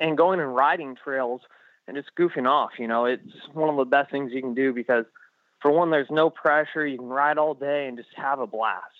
and 0.00 0.16
going 0.16 0.40
and 0.40 0.54
riding 0.54 0.96
trails 0.96 1.40
and 1.86 1.96
just 1.96 2.10
goofing 2.18 2.48
off. 2.48 2.72
You 2.78 2.86
know, 2.86 3.04
it's 3.06 3.22
one 3.52 3.68
of 3.68 3.76
the 3.76 3.84
best 3.84 4.10
things 4.10 4.32
you 4.32 4.40
can 4.40 4.54
do 4.54 4.72
because, 4.72 5.04
for 5.60 5.70
one, 5.70 5.90
there's 5.90 6.10
no 6.10 6.30
pressure. 6.30 6.86
You 6.86 6.98
can 6.98 7.08
ride 7.08 7.38
all 7.38 7.54
day 7.54 7.88
and 7.88 7.96
just 7.96 8.10
have 8.16 8.40
a 8.40 8.46
blast. 8.46 8.97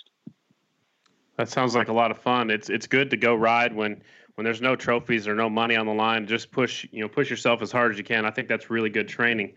That 1.39 1.49
sounds 1.49 1.75
like 1.75 1.89
a 1.89 1.93
lot 1.93 2.11
of 2.11 2.19
fun. 2.19 2.51
It's 2.51 2.69
it's 2.69 2.87
good 2.87 3.09
to 3.11 3.17
go 3.17 3.35
ride 3.35 3.75
when 3.75 4.03
when 4.35 4.45
there's 4.45 4.61
no 4.61 4.77
trophies 4.77 5.27
or 5.27 5.35
no 5.35 5.49
money 5.49 5.77
on 5.77 5.87
the 5.87 5.95
line. 5.95 6.27
Just 6.27 6.51
push 6.51 6.87
you 6.93 7.01
know 7.01 7.09
push 7.09 7.31
yourself 7.31 7.63
as 7.63 7.73
hard 7.73 7.93
as 7.93 7.99
you 7.99 8.05
can. 8.05 8.27
I 8.27 8.31
think 8.31 8.49
that's 8.49 8.69
really 8.69 8.91
good 8.91 9.09
training. 9.09 9.55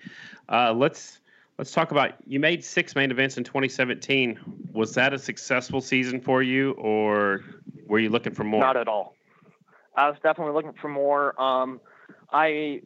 Uh, 0.48 0.72
let's 0.74 1.22
Let's 1.62 1.74
talk 1.74 1.92
about 1.92 2.14
you 2.26 2.40
made 2.40 2.64
six 2.64 2.96
main 2.96 3.12
events 3.12 3.38
in 3.38 3.44
2017. 3.44 4.40
Was 4.74 4.96
that 4.96 5.14
a 5.14 5.20
successful 5.20 5.80
season 5.80 6.20
for 6.20 6.42
you, 6.42 6.72
or 6.72 7.42
were 7.86 8.00
you 8.00 8.10
looking 8.10 8.34
for 8.34 8.44
more? 8.44 8.62
Not 8.62 8.78
at 8.78 8.88
all. 8.88 9.14
I 9.96 10.10
was 10.10 10.18
definitely 10.24 10.54
looking 10.54 10.74
for 10.82 10.88
more. 10.88 11.40
Um, 11.40 11.80
I, 12.32 12.82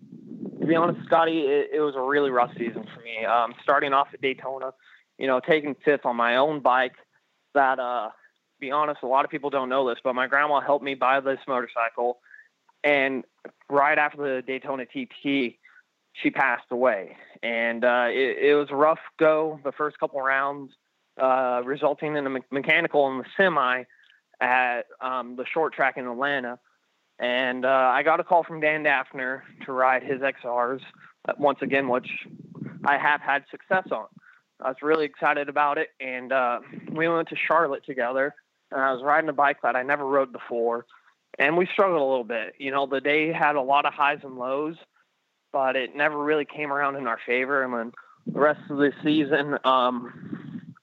to 0.59 0.67
be 0.67 0.75
honest, 0.75 1.05
Scotty, 1.05 1.43
it, 1.43 1.69
it, 1.75 1.79
was 1.79 1.95
a 1.95 2.01
really 2.01 2.31
rough 2.31 2.51
season 2.57 2.85
for 2.93 3.01
me. 3.01 3.23
Um, 3.23 3.53
starting 3.63 3.93
off 3.93 4.09
at 4.13 4.19
Daytona, 4.19 4.73
you 5.17 5.27
know, 5.27 5.39
taking 5.39 5.75
fifth 5.85 6.05
on 6.05 6.17
my 6.17 6.35
own 6.35 6.59
bike. 6.59 6.95
That, 7.53 7.79
uh, 7.79 8.09
be 8.59 8.71
honest, 8.71 8.99
a 9.03 9.07
lot 9.07 9.25
of 9.25 9.31
people 9.31 9.49
don't 9.49 9.69
know 9.69 9.87
this, 9.87 9.99
but 10.03 10.13
my 10.15 10.27
grandma 10.27 10.61
helped 10.61 10.83
me 10.83 10.95
buy 10.95 11.19
this 11.19 11.39
motorcycle, 11.47 12.19
and 12.83 13.25
right 13.69 13.97
after 13.97 14.17
the 14.17 14.41
Daytona 14.41 14.85
TT, 14.85 15.57
she 16.13 16.31
passed 16.31 16.65
away, 16.71 17.17
and 17.43 17.83
uh, 17.83 18.07
it, 18.09 18.37
it, 18.37 18.55
was 18.55 18.69
a 18.71 18.75
rough 18.75 18.99
go 19.19 19.59
the 19.63 19.71
first 19.71 19.99
couple 19.99 20.21
rounds, 20.21 20.71
uh, 21.21 21.61
resulting 21.65 22.15
in 22.15 22.25
a 22.25 22.29
me- 22.29 22.41
mechanical 22.51 23.09
in 23.11 23.17
the 23.17 23.25
semi 23.35 23.83
at 24.39 24.83
um, 25.01 25.35
the 25.35 25.45
short 25.45 25.73
track 25.73 25.97
in 25.97 26.07
Atlanta. 26.07 26.59
And 27.19 27.65
uh, 27.65 27.91
I 27.93 28.03
got 28.03 28.19
a 28.19 28.23
call 28.23 28.43
from 28.43 28.59
Dan 28.59 28.83
Daffner 28.83 29.41
to 29.65 29.71
ride 29.71 30.03
his 30.03 30.21
XRs 30.21 30.81
once 31.37 31.59
again, 31.61 31.87
which 31.87 32.09
I 32.85 32.97
have 32.97 33.21
had 33.21 33.43
success 33.49 33.87
on. 33.91 34.05
I 34.61 34.69
was 34.69 34.77
really 34.81 35.05
excited 35.05 35.49
about 35.49 35.77
it, 35.77 35.89
and 35.99 36.31
uh, 36.31 36.59
we 36.91 37.07
went 37.07 37.29
to 37.29 37.35
Charlotte 37.35 37.85
together. 37.85 38.33
And 38.75 38.83
I 38.83 38.93
was 38.93 39.01
riding 39.01 39.29
a 39.29 39.33
bike 39.33 39.63
that 39.63 39.75
I 39.75 39.81
never 39.81 40.05
rode 40.05 40.31
before, 40.31 40.85
and 41.39 41.57
we 41.57 41.65
struggled 41.65 42.01
a 42.01 42.05
little 42.05 42.23
bit. 42.23 42.55
You 42.59 42.69
know, 42.69 42.85
the 42.85 43.01
day 43.01 43.31
had 43.31 43.55
a 43.55 43.61
lot 43.61 43.85
of 43.85 43.93
highs 43.93 44.19
and 44.23 44.35
lows 44.37 44.75
but 45.55 45.77
it 45.77 45.95
never 45.95 46.21
really 46.21 46.43
came 46.43 46.69
around 46.69 46.97
in 46.97 47.07
our 47.07 47.17
favor. 47.25 47.63
And 47.63 47.73
then 47.73 47.91
the 48.27 48.41
rest 48.41 48.59
of 48.69 48.75
the 48.75 48.91
season, 49.01 49.57
um, 49.63 50.73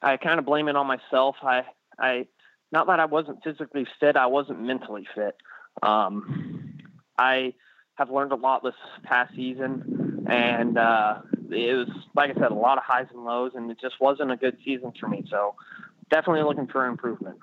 I 0.00 0.16
kind 0.16 0.38
of 0.38 0.44
blame 0.44 0.68
it 0.68 0.76
on 0.76 0.86
myself. 0.86 1.34
I, 1.42 1.64
I, 1.98 2.28
not 2.70 2.86
that 2.86 3.00
I 3.00 3.06
wasn't 3.06 3.42
physically 3.42 3.84
fit, 3.98 4.14
I 4.14 4.26
wasn't 4.26 4.62
mentally 4.62 5.08
fit. 5.12 5.34
Um, 5.82 6.78
I 7.18 7.54
have 7.96 8.10
learned 8.12 8.30
a 8.30 8.36
lot 8.36 8.62
this 8.62 8.76
past 9.02 9.34
season, 9.34 10.24
and 10.30 10.78
uh, 10.78 11.22
it 11.50 11.74
was, 11.74 11.88
like 12.14 12.30
I 12.30 12.34
said, 12.34 12.52
a 12.52 12.54
lot 12.54 12.78
of 12.78 12.84
highs 12.84 13.08
and 13.12 13.24
lows, 13.24 13.50
and 13.56 13.72
it 13.72 13.80
just 13.80 14.00
wasn't 14.00 14.30
a 14.30 14.36
good 14.36 14.56
season 14.64 14.92
for 15.00 15.08
me. 15.08 15.24
So, 15.30 15.56
definitely 16.12 16.42
looking 16.42 16.66
for 16.66 16.86
improvement. 16.86 17.38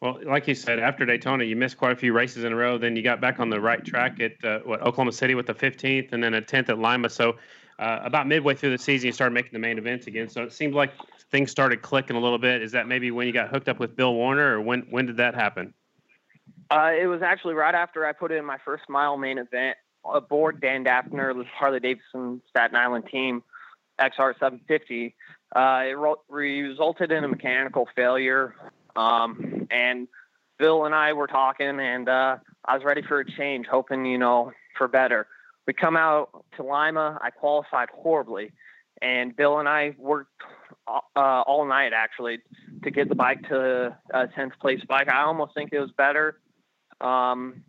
Well, 0.00 0.18
like 0.24 0.48
you 0.48 0.54
said, 0.54 0.78
after 0.78 1.04
Daytona, 1.04 1.44
you 1.44 1.56
missed 1.56 1.76
quite 1.76 1.92
a 1.92 1.96
few 1.96 2.14
races 2.14 2.44
in 2.44 2.52
a 2.52 2.56
row. 2.56 2.78
Then 2.78 2.96
you 2.96 3.02
got 3.02 3.20
back 3.20 3.38
on 3.38 3.50
the 3.50 3.60
right 3.60 3.84
track 3.84 4.18
at 4.18 4.42
uh, 4.42 4.60
what 4.60 4.80
Oklahoma 4.80 5.12
City 5.12 5.34
with 5.34 5.46
the 5.46 5.54
15th, 5.54 6.12
and 6.12 6.24
then 6.24 6.32
a 6.32 6.40
10th 6.40 6.70
at 6.70 6.78
Lima. 6.78 7.10
So 7.10 7.36
uh, 7.78 8.00
about 8.02 8.26
midway 8.26 8.54
through 8.54 8.70
the 8.70 8.82
season, 8.82 9.08
you 9.08 9.12
started 9.12 9.34
making 9.34 9.52
the 9.52 9.58
main 9.58 9.76
events 9.76 10.06
again. 10.06 10.30
So 10.30 10.42
it 10.42 10.54
seemed 10.54 10.74
like 10.74 10.92
things 11.30 11.50
started 11.50 11.82
clicking 11.82 12.16
a 12.16 12.20
little 12.20 12.38
bit. 12.38 12.62
Is 12.62 12.72
that 12.72 12.88
maybe 12.88 13.10
when 13.10 13.26
you 13.26 13.32
got 13.34 13.50
hooked 13.50 13.68
up 13.68 13.78
with 13.78 13.94
Bill 13.94 14.14
Werner, 14.14 14.54
or 14.54 14.62
when 14.62 14.86
when 14.88 15.04
did 15.04 15.18
that 15.18 15.34
happen? 15.34 15.74
Uh, 16.70 16.92
it 16.98 17.06
was 17.06 17.20
actually 17.20 17.54
right 17.54 17.74
after 17.74 18.06
I 18.06 18.12
put 18.12 18.32
in 18.32 18.44
my 18.44 18.56
first 18.64 18.84
mile 18.88 19.18
main 19.18 19.36
event 19.36 19.76
aboard 20.10 20.62
Dan 20.62 20.84
Daffner, 20.84 21.34
the 21.34 21.44
Harley 21.44 21.80
Davidson 21.80 22.40
Staten 22.48 22.76
Island 22.76 23.04
team, 23.10 23.42
XR 24.00 24.32
750. 24.38 25.14
Uh, 25.54 25.82
it 25.86 25.96
re- 26.28 26.62
resulted 26.62 27.10
in 27.10 27.24
a 27.24 27.28
mechanical 27.28 27.88
failure 27.96 28.54
um, 28.96 29.66
and 29.70 30.08
Bill 30.58 30.84
and 30.84 30.94
I 30.94 31.12
were 31.12 31.26
talking, 31.26 31.80
and 31.80 32.08
uh, 32.08 32.36
I 32.64 32.74
was 32.74 32.84
ready 32.84 33.02
for 33.02 33.20
a 33.20 33.30
change, 33.30 33.66
hoping, 33.66 34.04
you 34.04 34.18
know, 34.18 34.52
for 34.76 34.88
better. 34.88 35.26
We 35.66 35.72
come 35.72 35.96
out 35.96 36.44
to 36.56 36.62
Lima. 36.62 37.18
I 37.22 37.30
qualified 37.30 37.88
horribly, 37.92 38.52
and 39.00 39.34
Bill 39.34 39.58
and 39.58 39.68
I 39.68 39.94
worked 39.98 40.42
uh, 40.86 40.98
all 41.16 41.66
night 41.66 41.92
actually 41.94 42.40
to 42.82 42.90
get 42.90 43.08
the 43.08 43.14
bike 43.14 43.42
to 43.48 43.96
a 44.12 44.26
10th 44.28 44.58
place 44.60 44.80
bike. 44.88 45.08
I 45.08 45.22
almost 45.22 45.54
think 45.54 45.72
it 45.72 45.80
was 45.80 45.90
better, 45.96 46.40
um, 47.00 47.62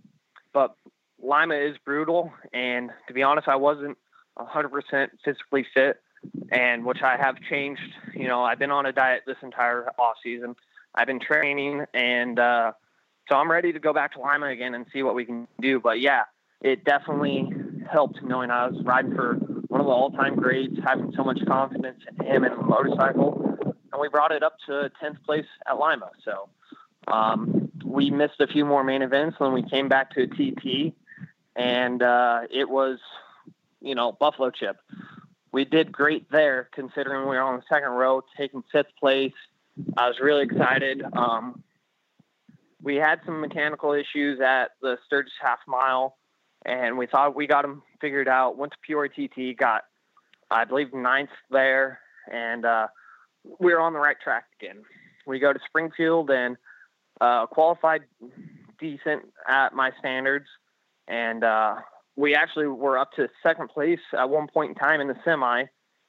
but 0.53 0.75
Lima 1.21 1.55
is 1.55 1.77
brutal, 1.85 2.33
and 2.51 2.89
to 3.07 3.13
be 3.13 3.23
honest, 3.23 3.47
I 3.47 3.55
wasn't 3.55 3.97
100% 4.37 5.09
physically 5.23 5.65
fit, 5.73 6.01
and 6.51 6.85
which 6.85 7.01
I 7.01 7.17
have 7.17 7.35
changed. 7.49 7.81
You 8.13 8.27
know, 8.27 8.43
I've 8.43 8.59
been 8.59 8.71
on 8.71 8.85
a 8.85 8.91
diet 8.91 9.23
this 9.25 9.37
entire 9.41 9.89
off 9.97 10.17
season 10.23 10.55
I've 10.93 11.07
been 11.07 11.19
training, 11.19 11.85
and 11.93 12.37
uh, 12.37 12.73
so 13.29 13.35
I'm 13.35 13.49
ready 13.49 13.71
to 13.71 13.79
go 13.79 13.93
back 13.93 14.13
to 14.13 14.21
Lima 14.21 14.47
again 14.47 14.75
and 14.75 14.85
see 14.91 15.03
what 15.03 15.15
we 15.15 15.25
can 15.25 15.47
do. 15.59 15.79
But 15.79 16.01
yeah, 16.01 16.23
it 16.61 16.83
definitely 16.83 17.49
helped 17.89 18.21
knowing 18.21 18.51
I 18.51 18.67
was 18.67 18.83
riding 18.83 19.15
for 19.15 19.35
one 19.67 19.79
of 19.79 19.87
the 19.87 19.93
all-time 19.93 20.35
greats, 20.35 20.75
having 20.83 21.13
so 21.15 21.23
much 21.23 21.39
confidence 21.47 22.01
in 22.09 22.25
him 22.25 22.43
and 22.43 22.57
the 22.57 22.63
motorcycle, 22.63 23.57
and 23.63 24.01
we 24.01 24.09
brought 24.09 24.31
it 24.31 24.43
up 24.43 24.57
to 24.67 24.91
10th 25.01 25.23
place 25.25 25.45
at 25.67 25.77
Lima. 25.77 26.11
So 26.25 26.49
um, 27.07 27.71
we 27.85 28.09
missed 28.09 28.41
a 28.41 28.47
few 28.47 28.65
more 28.65 28.83
main 28.83 29.01
events, 29.01 29.39
when 29.39 29.53
we 29.53 29.63
came 29.63 29.87
back 29.87 30.11
to 30.11 30.23
a 30.23 30.27
TT, 30.27 30.93
and 31.55 32.03
uh, 32.03 32.41
it 32.49 32.69
was, 32.69 32.99
you 33.81 33.95
know, 33.95 34.11
Buffalo 34.11 34.49
Chip. 34.49 34.77
We 35.51 35.65
did 35.65 35.91
great 35.91 36.31
there, 36.31 36.69
considering 36.73 37.23
we 37.23 37.35
were 37.35 37.41
on 37.41 37.57
the 37.57 37.63
second 37.69 37.89
row, 37.89 38.23
taking 38.37 38.63
fifth 38.71 38.95
place 38.99 39.33
I 39.97 40.07
was 40.07 40.19
really 40.21 40.43
excited. 40.43 41.01
Um, 41.13 41.63
we 42.81 42.95
had 42.95 43.19
some 43.25 43.41
mechanical 43.41 43.93
issues 43.93 44.39
at 44.41 44.71
the 44.81 44.97
Sturgis 45.05 45.33
half 45.41 45.59
mile, 45.67 46.17
and 46.65 46.97
we 46.97 47.07
thought 47.07 47.35
we 47.35 47.47
got 47.47 47.61
them 47.61 47.83
figured 47.99 48.27
out. 48.27 48.57
Went 48.57 48.73
to 48.73 48.77
Peoria 48.85 49.09
TT, 49.09 49.57
got 49.57 49.83
I 50.49 50.65
believe 50.65 50.93
ninth 50.93 51.29
there, 51.49 51.99
and 52.31 52.65
uh, 52.65 52.87
we 53.59 53.73
were 53.73 53.79
on 53.79 53.93
the 53.93 53.99
right 53.99 54.17
track 54.21 54.45
again. 54.59 54.83
We 55.25 55.39
go 55.39 55.53
to 55.53 55.59
Springfield 55.65 56.29
and 56.29 56.57
uh, 57.21 57.45
qualified 57.45 58.01
decent 58.79 59.23
at 59.47 59.73
my 59.73 59.91
standards, 59.99 60.47
and 61.07 61.43
uh, 61.43 61.75
we 62.15 62.35
actually 62.35 62.67
were 62.67 62.97
up 62.97 63.11
to 63.13 63.27
second 63.41 63.69
place 63.69 63.99
at 64.17 64.29
one 64.29 64.47
point 64.47 64.69
in 64.69 64.75
time 64.75 65.01
in 65.01 65.07
the 65.07 65.15
semi, 65.23 65.65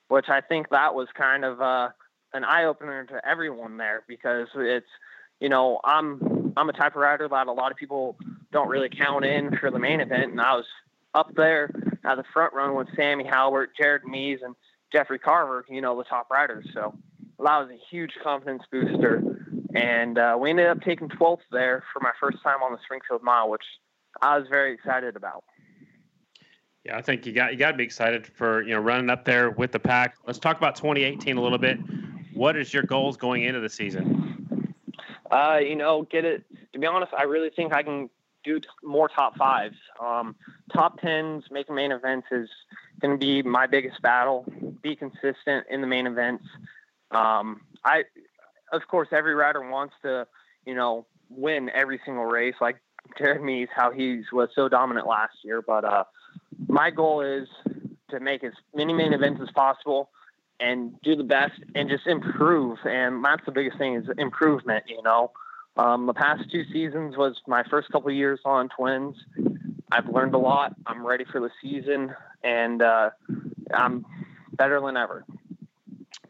which 0.09 0.29
I 0.29 0.41
think 0.41 0.69
that 0.71 0.95
was 0.95 1.09
kind 1.17 1.45
of 1.45 1.61
uh, 1.61 1.89
an 2.35 2.45
eye 2.45 2.65
opener 2.65 3.05
to 3.05 3.21
everyone 3.27 3.77
there 3.77 4.03
because 4.09 4.49
it's 4.57 4.87
you 5.41 5.49
know 5.49 5.81
I'm 5.85 6.53
I'm 6.57 6.69
a 6.69 6.73
type 6.73 6.97
of 6.97 7.03
rider 7.03 7.29
that 7.29 7.47
a 7.47 7.53
lot 7.53 7.71
of 7.71 7.77
people 7.77 8.17
don't 8.53 8.69
really 8.69 8.91
count 8.91 9.25
in 9.25 9.57
for 9.57 9.71
the 9.71 9.79
main 9.79 10.01
event, 10.01 10.33
and 10.33 10.41
I 10.41 10.55
was 10.55 10.67
up 11.15 11.35
there 11.35 11.71
at 12.05 12.17
the 12.17 12.25
front 12.33 12.53
run 12.55 12.75
with 12.75 12.89
Sammy 12.97 13.25
Halbert, 13.25 13.71
Jared 13.77 14.05
Mees, 14.05 14.41
and 14.43 14.55
Jeffrey 14.93 15.19
Carver, 15.19 15.65
you 15.69 15.81
know, 15.81 15.97
the 15.97 16.05
top 16.05 16.31
riders. 16.31 16.67
So 16.75 16.95
that 17.39 17.59
was 17.59 17.71
a 17.71 17.79
huge 17.91 18.13
confidence 18.23 18.63
booster. 18.71 19.23
And 19.75 20.19
uh, 20.19 20.37
we 20.39 20.51
ended 20.51 20.67
up 20.67 20.83
taking 20.83 21.09
12th 21.09 21.39
there 21.51 21.83
for 21.93 22.01
my 22.01 22.13
first 22.21 22.39
time 22.43 22.63
on 22.63 22.73
the 22.73 22.79
Springfield 22.85 23.23
Mile, 23.23 23.49
which 23.49 23.65
I 24.21 24.39
was 24.39 24.47
very 24.49 24.75
excited 24.75 25.17
about. 25.17 25.45
Yeah, 26.85 26.97
I 26.97 27.03
think 27.03 27.27
you 27.27 27.33
got 27.33 27.53
you 27.53 27.59
got 27.59 27.73
to 27.73 27.77
be 27.77 27.85
excited 27.85 28.27
for 28.27 28.63
you 28.63 28.75
know 28.75 28.81
running 28.81 29.09
up 29.09 29.25
there 29.25 29.51
with 29.51 29.73
the 29.73 29.79
pack. 29.79 30.17
Let's 30.27 30.39
talk 30.39 30.57
about 30.57 30.75
2018 30.75 31.37
a 31.37 31.41
little 31.41 31.59
bit. 31.59 31.79
What 32.35 32.57
is 32.57 32.75
your 32.75 32.83
goals 32.83 33.17
going 33.17 33.45
into 33.45 33.61
the 33.61 33.69
season? 33.69 34.75
Uh, 35.31 35.59
you 35.63 35.77
know, 35.77 36.03
get 36.03 36.25
it. 36.25 36.45
To 36.73 36.79
be 36.79 36.87
honest, 36.87 37.13
I 37.17 37.23
really 37.23 37.51
think 37.51 37.73
I 37.73 37.83
can 37.83 38.11
do 38.43 38.59
t- 38.59 38.69
more 38.83 39.09
top 39.09 39.37
fives. 39.37 39.77
Um, 40.01 40.35
top 40.75 41.01
tens, 41.01 41.45
making 41.51 41.75
main 41.75 41.93
events 41.93 42.27
is 42.33 42.49
going 43.01 43.19
to 43.19 43.25
be 43.25 43.43
my 43.43 43.67
biggest 43.67 44.03
battle. 44.03 44.45
Be 44.83 44.97
consistent 44.97 45.67
in 45.71 45.81
the 45.81 45.87
main 45.87 46.07
events. 46.07 46.45
Um, 47.13 47.61
I, 47.85 48.05
of 48.73 48.83
course, 48.89 49.09
every 49.13 49.35
rider 49.35 49.69
wants 49.69 49.95
to, 50.03 50.27
you 50.67 50.75
know, 50.75 51.07
win 51.29 51.71
every 51.71 52.01
single 52.05 52.25
race. 52.25 52.55
Like 52.61 52.81
Jared 53.19 53.43
Mees, 53.43 53.69
how 53.75 53.91
he 53.91 54.23
was 54.33 54.49
so 54.55 54.69
dominant 54.69 55.07
last 55.07 55.37
year. 55.45 55.63
But 55.63 55.85
uh, 55.85 56.05
my 56.69 56.91
goal 56.91 57.21
is 57.21 57.49
to 58.11 58.21
make 58.21 58.45
as 58.45 58.53
many 58.75 58.93
main 58.93 59.13
events 59.13 59.41
as 59.43 59.51
possible 59.51 60.11
and 60.61 61.01
do 61.03 61.17
the 61.17 61.25
best 61.25 61.55
and 61.75 61.89
just 61.89 62.07
improve. 62.07 62.79
And 62.85 63.25
that's 63.25 63.45
the 63.45 63.53
biggest 63.53 63.79
thing 63.79 63.97
is 63.97 64.05
improvement. 64.19 64.85
You 64.87 65.03
know, 65.03 65.33
um, 65.77 66.07
the 66.07 66.15
past 66.15 66.51
two 66.51 66.65
seasons 66.73 67.17
was 67.17 67.41
my 67.47 67.65
first 67.71 67.91
couple 67.91 68.11
years 68.11 68.41
on 68.45 68.69
Twins. 68.69 69.17
I've 69.91 70.09
learned 70.09 70.35
a 70.35 70.39
lot. 70.39 70.75
I'm 70.87 71.07
ready 71.07 71.25
for 71.31 71.41
the 71.41 71.51
season, 71.61 72.15
and 72.43 72.81
uh, 72.81 73.11
I'm 73.75 74.07
better 74.53 74.81
than 74.81 74.97
ever. 74.97 75.25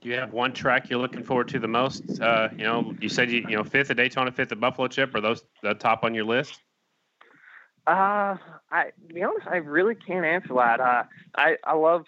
Do 0.01 0.09
you 0.09 0.17
have 0.17 0.33
one 0.33 0.53
track 0.53 0.91
you're 0.91 0.99
looking 0.99 1.23
forward 1.23 1.49
to 1.49 1.61
the 1.61 1.69
most? 1.69 2.21
Uh, 2.21 2.49
you 2.57 2.65
know, 2.65 2.93
you 3.01 3.09
said 3.09 3.31
you 3.31 3.45
you 3.49 3.57
know 3.57 3.63
fifth 3.63 3.91
at 3.91 3.97
Daytona, 3.97 4.33
fifth 4.33 4.51
at 4.51 4.59
Buffalo 4.59 4.89
Chip. 4.89 5.15
Are 5.15 5.21
those 5.21 5.45
the 5.63 5.75
top 5.75 6.03
on 6.03 6.13
your 6.13 6.25
list? 6.25 6.61
Uh, 7.87 8.37
I 8.71 8.91
to 9.09 9.15
be 9.15 9.23
honest, 9.23 9.47
I 9.47 9.57
really 9.57 9.95
can't 9.95 10.25
answer 10.25 10.55
that. 10.55 10.81
Uh, 10.81 11.03
I 11.37 11.57
I 11.65 11.75
love 11.75 12.05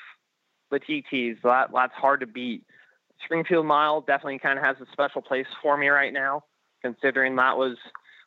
the 0.71 0.81
TTs. 0.81 1.43
That 1.43 1.71
that's 1.75 1.95
hard 1.95 2.21
to 2.21 2.27
beat. 2.27 2.65
Springfield 3.25 3.67
Mile 3.67 4.03
definitely 4.03 4.39
kind 4.39 4.59
of 4.59 4.65
has 4.65 4.77
a 4.81 4.87
special 4.93 5.23
place 5.23 5.47
for 5.63 5.77
me 5.77 5.89
right 5.89 6.13
now 6.13 6.45
considering 6.85 7.37
that 7.37 7.57
was 7.57 7.77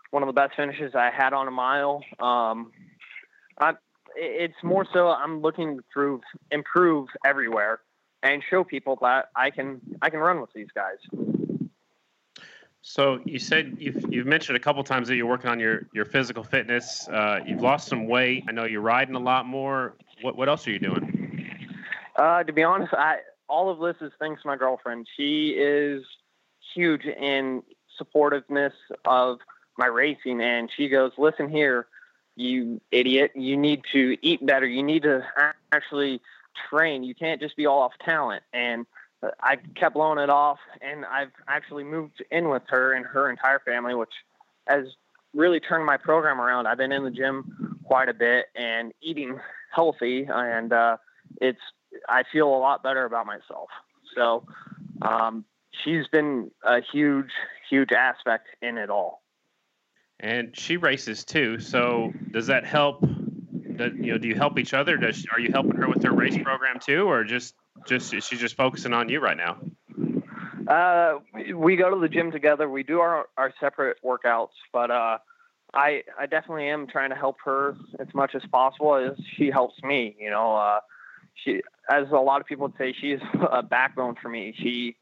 one 0.09 0.23
of 0.23 0.27
the 0.27 0.33
best 0.33 0.55
finishes 0.55 0.95
I 0.95 1.11
had 1.15 1.33
on 1.33 1.47
a 1.47 1.51
mile. 1.51 2.03
Um, 2.19 2.71
I, 3.59 3.73
it's 4.15 4.61
more 4.63 4.85
so 4.91 5.09
I'm 5.09 5.41
looking 5.41 5.79
to 5.93 6.21
improve 6.49 7.07
everywhere 7.23 7.79
and 8.23 8.41
show 8.49 8.63
people 8.63 8.97
that 9.01 9.29
I 9.35 9.51
can 9.51 9.79
I 10.01 10.09
can 10.09 10.19
run 10.19 10.41
with 10.41 10.51
these 10.53 10.69
guys. 10.73 10.97
So 12.89 13.19
you 13.25 13.37
said 13.37 13.75
you've, 13.79 14.05
you've 14.09 14.25
mentioned 14.25 14.55
a 14.55 14.61
couple 14.61 14.81
times 14.81 15.09
that 15.09 15.17
you're 15.17 15.27
working 15.27 15.49
on 15.49 15.59
your, 15.59 15.87
your 15.91 16.05
physical 16.05 16.41
fitness. 16.41 17.05
Uh, 17.09 17.41
you've 17.45 17.61
lost 17.61 17.89
some 17.89 18.07
weight. 18.07 18.45
I 18.47 18.53
know 18.53 18.63
you're 18.63 18.79
riding 18.79 19.13
a 19.15 19.19
lot 19.19 19.45
more. 19.45 19.97
What 20.21 20.37
what 20.37 20.47
else 20.47 20.65
are 20.67 20.71
you 20.71 20.79
doing? 20.79 21.51
Uh, 22.15 22.45
to 22.45 22.53
be 22.53 22.63
honest, 22.63 22.93
I 22.93 23.17
all 23.49 23.69
of 23.69 23.79
this 23.79 24.01
is 24.01 24.13
thanks 24.19 24.41
to 24.43 24.47
my 24.47 24.55
girlfriend. 24.55 25.05
She 25.17 25.49
is 25.49 26.05
huge 26.73 27.03
in 27.03 27.61
supportiveness 28.01 28.71
of 29.03 29.39
my 29.77 29.87
racing. 29.87 30.39
And 30.39 30.71
she 30.75 30.87
goes, 30.87 31.11
listen 31.17 31.49
here, 31.49 31.87
you 32.37 32.79
idiot, 32.91 33.33
you 33.35 33.57
need 33.57 33.81
to 33.91 34.17
eat 34.21 34.45
better. 34.45 34.65
You 34.65 34.81
need 34.81 35.03
to 35.03 35.25
actually 35.73 36.21
train. 36.69 37.03
You 37.03 37.13
can't 37.13 37.41
just 37.41 37.57
be 37.57 37.65
all 37.65 37.81
off 37.81 37.93
talent. 38.03 38.43
And 38.53 38.85
I 39.41 39.57
kept 39.75 39.95
blowing 39.95 40.19
it 40.19 40.29
off, 40.29 40.59
and 40.81 41.05
I've 41.05 41.31
actually 41.47 41.83
moved 41.83 42.23
in 42.31 42.49
with 42.49 42.63
her 42.67 42.93
and 42.93 43.05
her 43.05 43.29
entire 43.29 43.59
family, 43.59 43.95
which 43.95 44.13
has 44.67 44.85
really 45.33 45.59
turned 45.59 45.85
my 45.85 45.97
program 45.97 46.39
around. 46.39 46.67
I've 46.67 46.77
been 46.77 46.91
in 46.91 47.03
the 47.03 47.11
gym 47.11 47.79
quite 47.83 48.09
a 48.09 48.13
bit 48.13 48.45
and 48.55 48.93
eating 49.01 49.39
healthy, 49.73 50.27
and 50.29 50.71
uh, 50.71 50.97
it's 51.41 51.59
I 52.07 52.23
feel 52.31 52.47
a 52.47 52.59
lot 52.59 52.83
better 52.83 53.05
about 53.05 53.25
myself. 53.25 53.69
So 54.15 54.45
um, 55.01 55.45
she's 55.83 56.07
been 56.07 56.51
a 56.63 56.81
huge, 56.81 57.31
huge 57.69 57.91
aspect 57.91 58.47
in 58.61 58.77
it 58.77 58.89
all. 58.89 59.23
And 60.19 60.57
she 60.57 60.77
races 60.77 61.23
too. 61.23 61.59
So 61.59 62.11
does 62.31 62.47
that 62.47 62.65
help? 62.65 63.01
Does, 63.75 63.93
you 63.95 64.13
know, 64.13 64.17
do 64.17 64.27
you 64.27 64.35
help 64.35 64.57
each 64.57 64.73
other? 64.73 64.97
Does 64.97 65.25
are 65.31 65.39
you 65.39 65.51
helping 65.51 65.75
her 65.75 65.87
with 65.87 66.03
her 66.03 66.11
race 66.11 66.37
program 66.37 66.79
too, 66.79 67.07
or 67.07 67.23
just 67.23 67.53
just 67.87 68.13
is 68.13 68.25
she 68.25 68.37
just 68.37 68.55
focusing 68.55 68.93
on 68.93 69.09
you 69.09 69.19
right 69.19 69.37
now? 69.37 69.57
Uh, 70.67 71.19
we 71.55 71.75
go 71.75 71.89
to 71.89 71.99
the 71.99 72.09
gym 72.09 72.31
together. 72.31 72.69
We 72.69 72.83
do 72.83 72.99
our, 72.99 73.27
our 73.37 73.53
separate 73.59 73.97
workouts, 74.03 74.49
but 74.73 74.91
uh, 74.91 75.17
I 75.73 76.03
I 76.19 76.25
definitely 76.25 76.69
am 76.69 76.87
trying 76.87 77.09
to 77.11 77.15
help 77.15 77.37
her 77.45 77.75
as 77.99 78.07
much 78.13 78.35
as 78.35 78.41
possible 78.51 78.95
as 78.95 79.17
she 79.35 79.49
helps 79.49 79.81
me. 79.83 80.15
You 80.19 80.29
know, 80.29 80.55
uh, 80.55 80.79
she 81.35 81.61
as 81.89 82.07
a 82.11 82.17
lot 82.17 82.41
of 82.41 82.47
people 82.47 82.71
say, 82.77 82.93
she's 82.99 83.19
a 83.51 83.63
backbone 83.63 84.15
for 84.21 84.29
me. 84.29 84.53
She 84.57 84.97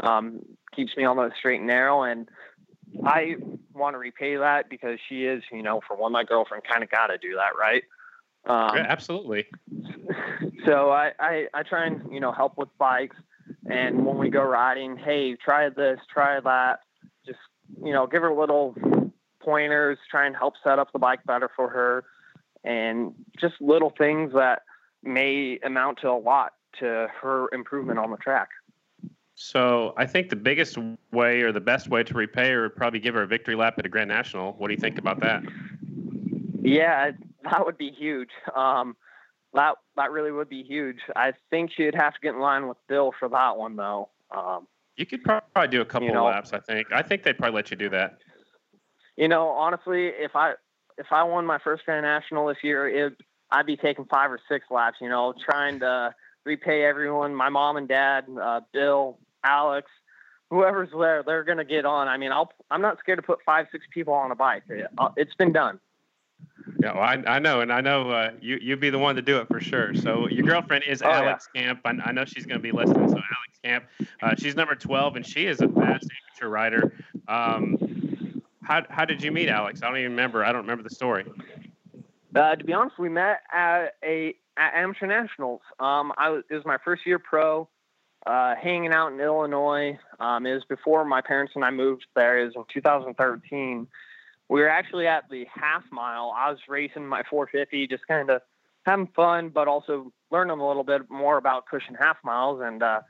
um, 0.00 0.40
keeps 0.74 0.96
me 0.96 1.04
on 1.04 1.16
the 1.16 1.30
straight 1.38 1.58
and 1.58 1.66
narrow. 1.66 2.02
And 2.02 2.28
I 3.04 3.36
want 3.74 3.94
to 3.94 3.98
repay 3.98 4.36
that 4.36 4.68
because 4.68 4.98
she 5.08 5.24
is, 5.24 5.42
you 5.50 5.62
know, 5.62 5.80
for 5.86 5.96
one, 5.96 6.12
my 6.12 6.24
girlfriend 6.24 6.64
kind 6.64 6.82
of 6.82 6.90
got 6.90 7.08
to 7.08 7.18
do 7.18 7.34
that, 7.36 7.58
right? 7.58 7.84
Um, 8.46 8.76
yeah, 8.76 8.86
absolutely. 8.88 9.46
So 10.64 10.90
I, 10.90 11.12
I, 11.20 11.46
I 11.54 11.62
try 11.62 11.86
and, 11.86 12.12
you 12.12 12.18
know, 12.18 12.32
help 12.32 12.58
with 12.58 12.68
bikes. 12.76 13.16
And 13.70 14.04
when 14.04 14.18
we 14.18 14.30
go 14.30 14.42
riding, 14.42 14.96
hey, 14.96 15.36
try 15.36 15.68
this, 15.68 16.00
try 16.12 16.40
that. 16.40 16.80
Just, 17.24 17.38
you 17.84 17.92
know, 17.92 18.08
give 18.08 18.22
her 18.22 18.34
little 18.34 18.74
pointers, 19.40 19.98
try 20.10 20.26
and 20.26 20.34
help 20.34 20.54
set 20.64 20.80
up 20.80 20.92
the 20.92 20.98
bike 20.98 21.20
better 21.24 21.48
for 21.54 21.68
her. 21.68 22.04
And 22.64 23.14
just 23.40 23.54
little 23.60 23.92
things 23.96 24.32
that 24.34 24.62
may 25.04 25.60
amount 25.64 25.98
to 26.00 26.10
a 26.10 26.18
lot 26.18 26.54
to 26.80 27.06
her 27.20 27.48
improvement 27.52 28.00
on 28.00 28.10
the 28.10 28.16
track. 28.16 28.48
So 29.36 29.94
I 29.96 30.06
think 30.06 30.30
the 30.30 30.36
biggest 30.36 30.78
way 31.12 31.42
or 31.42 31.52
the 31.52 31.60
best 31.60 31.88
way 31.88 32.02
to 32.02 32.14
repay 32.14 32.50
her 32.50 32.62
would 32.62 32.76
probably 32.76 32.98
give 32.98 33.14
her 33.14 33.22
a 33.22 33.26
victory 33.26 33.54
lap 33.54 33.74
at 33.78 33.86
a 33.86 33.88
Grand 33.88 34.08
National. 34.08 34.54
What 34.54 34.68
do 34.68 34.74
you 34.74 34.80
think 34.80 34.98
about 34.98 35.20
that? 35.20 35.42
Yeah, 36.62 37.12
that 37.50 37.64
would 37.64 37.78
be 37.78 37.90
huge. 37.90 38.30
Um, 38.54 38.96
that 39.54 39.74
that 39.96 40.10
really 40.10 40.32
would 40.32 40.48
be 40.48 40.62
huge. 40.62 40.98
I 41.14 41.32
think 41.50 41.70
she'd 41.76 41.94
have 41.94 42.14
to 42.14 42.20
get 42.22 42.34
in 42.34 42.40
line 42.40 42.68
with 42.68 42.76
Bill 42.88 43.12
for 43.18 43.28
that 43.28 43.56
one, 43.56 43.76
though. 43.76 44.10
Um, 44.36 44.66
you 44.96 45.06
could 45.06 45.22
probably 45.22 45.68
do 45.68 45.80
a 45.80 45.84
couple 45.84 46.08
you 46.08 46.14
know, 46.14 46.26
of 46.26 46.34
laps. 46.34 46.52
I 46.52 46.60
think. 46.60 46.88
I 46.92 47.02
think 47.02 47.22
they'd 47.22 47.38
probably 47.38 47.56
let 47.56 47.70
you 47.70 47.76
do 47.76 47.88
that. 47.90 48.18
You 49.16 49.28
know, 49.28 49.48
honestly, 49.48 50.08
if 50.08 50.34
I 50.34 50.54
if 50.98 51.06
I 51.10 51.22
won 51.22 51.46
my 51.46 51.58
first 51.58 51.84
Grand 51.84 52.04
National 52.04 52.46
this 52.46 52.58
year, 52.62 52.88
it, 52.88 53.14
I'd 53.50 53.66
be 53.66 53.76
taking 53.76 54.04
five 54.06 54.30
or 54.30 54.40
six 54.48 54.66
laps. 54.70 54.98
You 55.00 55.08
know, 55.08 55.34
trying 55.48 55.80
to 55.80 56.14
repay 56.44 56.84
everyone, 56.84 57.34
my 57.34 57.48
mom 57.48 57.76
and 57.76 57.88
dad, 57.88 58.24
uh, 58.40 58.60
Bill, 58.72 59.18
Allyx, 59.44 59.82
whoever's 60.50 60.90
there, 60.96 61.22
they're 61.26 61.44
going 61.44 61.58
to 61.58 61.64
get 61.64 61.84
on. 61.84 62.08
I 62.08 62.16
mean, 62.16 62.32
I'll, 62.32 62.50
I'm 62.70 62.80
not 62.80 62.98
scared 63.00 63.18
to 63.18 63.22
put 63.22 63.40
five, 63.44 63.66
six 63.72 63.84
people 63.92 64.14
on 64.14 64.30
a 64.30 64.36
bike. 64.36 64.62
Uh, 64.96 65.08
it's 65.16 65.34
been 65.34 65.52
done. 65.52 65.80
Yeah, 66.80 66.94
well, 66.94 67.02
I, 67.02 67.22
I 67.26 67.38
know, 67.38 67.60
and 67.60 67.72
I 67.72 67.80
know 67.80 68.10
uh, 68.10 68.30
you 68.40 68.58
you'd 68.60 68.80
be 68.80 68.90
the 68.90 68.98
one 68.98 69.16
to 69.16 69.22
do 69.22 69.38
it 69.38 69.48
for 69.48 69.60
sure. 69.60 69.94
So 69.94 70.28
your 70.28 70.44
girlfriend 70.44 70.84
is 70.84 71.02
oh, 71.02 71.10
Allyx 71.10 71.48
yeah. 71.54 71.62
Camp. 71.62 71.80
I, 71.84 71.90
I, 72.04 72.12
know 72.12 72.24
she's 72.24 72.44
going 72.44 72.58
to 72.58 72.62
be 72.62 72.72
listening. 72.72 73.08
So 73.08 73.14
Allyx 73.14 73.62
Camp, 73.62 73.84
uh, 74.22 74.34
she's 74.36 74.56
number 74.56 74.74
twelve, 74.74 75.16
and 75.16 75.26
she 75.26 75.46
is 75.46 75.60
a 75.60 75.68
fast 75.68 76.08
amateur 76.28 76.48
rider. 76.48 76.92
Um, 77.28 78.42
how 78.62 78.82
how 78.90 79.04
did 79.04 79.22
you 79.22 79.30
meet 79.30 79.48
Allyx? 79.48 79.82
I 79.82 79.88
don't 79.88 79.98
even 79.98 80.10
remember. 80.12 80.44
I 80.44 80.52
don't 80.52 80.62
remember 80.62 80.82
the 80.82 80.94
story. 80.94 81.24
Uh, 82.34 82.56
to 82.56 82.64
be 82.64 82.72
honest, 82.72 82.98
we 82.98 83.08
met 83.08 83.40
at 83.52 83.94
a 84.04 84.34
at 84.56 84.74
amateur 84.74 85.06
nationals. 85.06 85.62
Um, 85.78 86.12
I 86.18 86.30
was, 86.30 86.44
it 86.50 86.54
was 86.54 86.64
my 86.64 86.78
first 86.84 87.06
year 87.06 87.18
pro 87.18 87.68
uh, 88.26 88.54
hanging 88.56 88.92
out 88.92 89.12
in 89.12 89.20
Illinois. 89.20 89.98
Um, 90.18 90.46
it 90.46 90.54
was 90.54 90.64
before 90.64 91.04
my 91.04 91.20
parents 91.20 91.52
and 91.54 91.64
I 91.64 91.70
moved 91.70 92.06
there. 92.14 92.40
It 92.40 92.46
was 92.46 92.56
in 92.56 92.64
2013. 92.72 93.86
We 94.48 94.60
were 94.60 94.68
actually 94.68 95.06
at 95.06 95.24
the 95.30 95.46
half 95.52 95.82
mile. 95.90 96.32
I 96.36 96.50
was 96.50 96.58
racing 96.68 97.06
my 97.06 97.22
450, 97.28 97.88
just 97.88 98.06
kind 98.06 98.30
of 98.30 98.42
having 98.84 99.08
fun, 99.08 99.48
but 99.48 99.66
also 99.66 100.12
learning 100.30 100.58
a 100.58 100.66
little 100.66 100.84
bit 100.84 101.10
more 101.10 101.36
about 101.36 101.66
cushion 101.66 101.96
half 101.98 102.16
miles. 102.24 102.60
And 102.62 102.82
uh, 102.82 103.00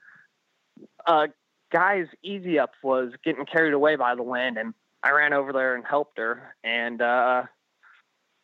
uh, 1.07 1.27
guy's 1.73 2.07
easy 2.23 2.59
up 2.59 2.73
was 2.83 3.13
getting 3.25 3.45
carried 3.45 3.75
away 3.75 3.97
by 3.97 4.15
the 4.15 4.23
wind, 4.23 4.57
and 4.57 4.73
I 5.03 5.11
ran 5.11 5.35
over 5.35 5.53
there 5.53 5.75
and 5.75 5.85
helped 5.85 6.19
her. 6.19 6.55
And 6.65 7.03
uh, 7.03 7.43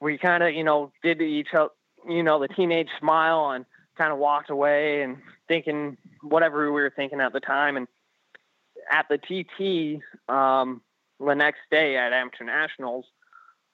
we 0.01 0.19
kind 0.19 0.43
of, 0.43 0.53
you 0.53 0.65
know, 0.65 0.93
did 1.03 1.23
each 1.23 1.55
other, 1.55 1.71
you 2.09 2.23
know, 2.23 2.41
the 2.41 2.49
teenage 2.49 2.89
smile 2.99 3.53
and 3.53 3.65
kind 3.97 4.13
of 4.13 4.19
walked 4.19 4.51
away 4.51 5.03
and 5.03 5.19
thinking 5.49 5.97
whatever 6.23 6.73
we 6.73 6.81
were 6.81 6.93
thinking 6.95 7.21
at 7.21 7.33
the 7.33 7.41
time. 7.41 7.77
And 7.77 7.89
at 8.91 9.07
the 9.09 9.19
TT 9.19 10.03
um, 10.33 10.83
the 11.25 11.35
next 11.35 11.61
day 11.71 11.97
at 11.97 12.13
Amateur 12.13 12.45
Nationals, 12.45 13.07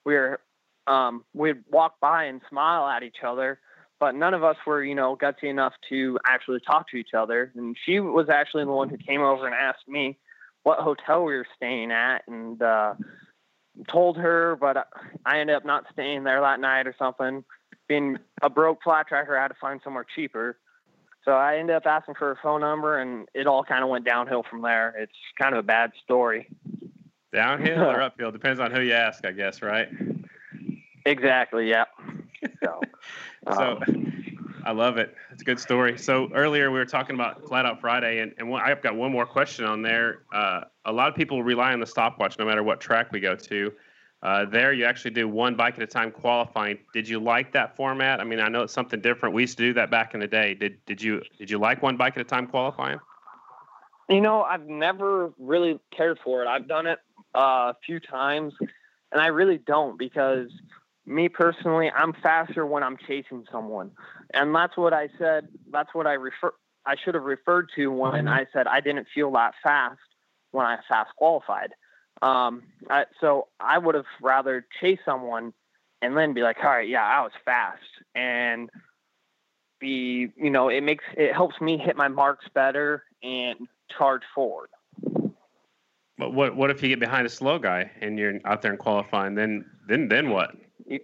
we 0.05 0.13
were 0.13 0.39
um, 0.87 1.23
we'd 1.33 1.63
walk 1.69 1.99
by 1.99 2.25
and 2.25 2.41
smile 2.49 2.87
at 2.87 3.03
each 3.03 3.23
other, 3.23 3.59
but 3.99 4.15
none 4.15 4.33
of 4.33 4.43
us 4.43 4.57
were, 4.65 4.83
you 4.83 4.95
know, 4.95 5.15
gutsy 5.15 5.43
enough 5.43 5.73
to 5.89 6.17
actually 6.25 6.59
talk 6.61 6.89
to 6.89 6.97
each 6.97 7.13
other. 7.13 7.51
And 7.55 7.77
she 7.85 7.99
was 7.99 8.27
actually 8.29 8.65
the 8.65 8.71
one 8.71 8.89
who 8.89 8.97
came 8.97 9.21
over 9.21 9.45
and 9.45 9.53
asked 9.53 9.87
me 9.87 10.17
what 10.63 10.79
hotel 10.79 11.23
we 11.23 11.35
were 11.35 11.47
staying 11.55 11.91
at, 11.91 12.23
and 12.27 12.61
uh, 12.61 12.95
told 13.87 14.17
her, 14.17 14.57
but 14.59 14.87
I 15.25 15.39
ended 15.39 15.55
up 15.55 15.65
not 15.65 15.85
staying 15.93 16.23
there 16.23 16.41
that 16.41 16.59
night 16.59 16.87
or 16.87 16.95
something. 16.97 17.43
Being 17.87 18.17
a 18.41 18.49
broke 18.49 18.83
flat 18.83 19.07
tracker, 19.07 19.37
I 19.37 19.43
had 19.43 19.49
to 19.49 19.57
find 19.59 19.79
somewhere 19.83 20.05
cheaper. 20.15 20.57
So 21.25 21.31
I 21.31 21.57
ended 21.57 21.75
up 21.75 21.85
asking 21.85 22.15
for 22.15 22.29
her 22.29 22.39
phone 22.41 22.61
number, 22.61 22.97
and 22.97 23.27
it 23.33 23.47
all 23.47 23.63
kind 23.63 23.83
of 23.83 23.89
went 23.89 24.05
downhill 24.05 24.43
from 24.49 24.61
there. 24.61 24.95
It's 24.97 25.11
kind 25.39 25.53
of 25.53 25.59
a 25.59 25.67
bad 25.67 25.91
story. 26.03 26.47
Downhill 27.31 27.83
or 27.83 28.01
uphill 28.01 28.31
depends 28.31 28.59
on 28.59 28.71
who 28.71 28.81
you 28.81 28.93
ask, 28.93 29.25
I 29.25 29.31
guess, 29.31 29.61
right? 29.61 29.89
Exactly. 31.05 31.69
Yeah. 31.69 31.85
So, 32.63 32.81
so 33.53 33.79
um, 33.87 34.19
I 34.65 34.71
love 34.71 34.97
it. 34.97 35.15
It's 35.31 35.41
a 35.41 35.45
good 35.45 35.59
story. 35.59 35.97
So 35.97 36.29
earlier 36.33 36.71
we 36.71 36.79
were 36.79 36.85
talking 36.85 37.15
about 37.15 37.47
Flat 37.47 37.65
Out 37.65 37.79
Friday, 37.79 38.19
and, 38.19 38.33
and 38.37 38.49
one, 38.49 38.61
I've 38.61 38.81
got 38.81 38.95
one 38.95 39.11
more 39.11 39.25
question 39.25 39.65
on 39.65 39.81
there. 39.81 40.23
Uh, 40.33 40.61
a 40.85 40.91
lot 40.91 41.09
of 41.09 41.15
people 41.15 41.43
rely 41.43 41.73
on 41.73 41.79
the 41.79 41.85
stopwatch 41.85 42.37
no 42.37 42.45
matter 42.45 42.63
what 42.63 42.79
track 42.79 43.11
we 43.11 43.19
go 43.19 43.35
to. 43.35 43.71
Uh, 44.21 44.43
there, 44.45 44.73
you 44.73 44.83
actually 44.83 45.11
do 45.11 45.29
one 45.29 45.55
bike 45.55 45.75
at 45.75 45.81
a 45.81 45.87
time 45.87 46.11
qualifying. 46.11 46.77
Did 46.93 47.07
you 47.07 47.19
like 47.19 47.53
that 47.53 47.77
format? 47.77 48.19
I 48.19 48.25
mean, 48.25 48.41
I 48.41 48.49
know 48.49 48.63
it's 48.63 48.73
something 48.73 48.99
different. 48.99 49.33
We 49.33 49.43
used 49.43 49.57
to 49.57 49.63
do 49.63 49.73
that 49.75 49.89
back 49.89 50.13
in 50.13 50.19
the 50.19 50.27
day. 50.27 50.53
Did 50.53 50.83
did 50.85 51.01
you 51.01 51.21
did 51.37 51.49
you 51.49 51.57
like 51.57 51.81
one 51.81 51.95
bike 51.95 52.17
at 52.17 52.21
a 52.21 52.25
time 52.25 52.45
qualifying? 52.47 52.99
You 54.09 54.19
know, 54.19 54.41
I've 54.41 54.67
never 54.67 55.31
really 55.37 55.79
cared 55.95 56.19
for 56.23 56.43
it. 56.43 56.47
I've 56.47 56.67
done 56.67 56.85
it 56.85 56.99
uh, 57.35 57.73
a 57.73 57.75
few 57.85 57.99
times, 57.99 58.53
and 59.11 59.21
I 59.21 59.27
really 59.27 59.57
don't 59.57 59.97
because 59.97 60.49
me 61.05 61.29
personally, 61.29 61.89
I'm 61.89 62.13
faster 62.21 62.65
when 62.65 62.83
I'm 62.83 62.97
chasing 63.07 63.45
someone, 63.51 63.91
and 64.33 64.53
that's 64.53 64.77
what 64.77 64.93
I 64.93 65.09
said. 65.17 65.47
That's 65.71 65.93
what 65.93 66.07
I 66.07 66.13
refer. 66.13 66.53
I 66.85 66.95
should 67.03 67.15
have 67.15 67.23
referred 67.23 67.69
to 67.75 67.87
when 67.87 68.27
I 68.27 68.45
said 68.53 68.67
I 68.67 68.79
didn't 68.79 69.07
feel 69.13 69.31
that 69.33 69.53
fast 69.61 69.99
when 70.51 70.65
I 70.65 70.77
fast 70.87 71.11
qualified. 71.15 71.71
Um, 72.21 72.63
I, 72.89 73.05
so 73.21 73.47
I 73.59 73.77
would 73.77 73.95
have 73.95 74.05
rather 74.21 74.65
chase 74.81 74.99
someone 75.05 75.53
and 76.01 76.17
then 76.17 76.33
be 76.33 76.41
like, 76.41 76.57
all 76.63 76.69
right, 76.69 76.87
yeah, 76.87 77.03
I 77.03 77.21
was 77.21 77.31
fast 77.45 77.81
and 78.15 78.69
be, 79.79 80.29
you 80.35 80.49
know, 80.49 80.69
it 80.69 80.81
makes, 80.81 81.03
it 81.15 81.33
helps 81.33 81.59
me 81.61 81.77
hit 81.77 81.95
my 81.95 82.07
marks 82.07 82.45
better 82.53 83.03
and 83.23 83.67
charge 83.95 84.23
forward. 84.33 84.69
But 86.19 86.33
what 86.33 86.57
what 86.57 86.69
if 86.69 86.83
you 86.83 86.89
get 86.89 86.99
behind 86.99 87.25
a 87.25 87.29
slow 87.29 87.57
guy 87.57 87.89
and 88.01 88.19
you're 88.19 88.39
out 88.43 88.61
there 88.61 88.71
and 88.71 88.79
qualifying? 88.79 89.35
Then 89.35 89.65
then 89.87 90.09
then 90.09 90.29
what? 90.29 90.53
You, 90.85 90.99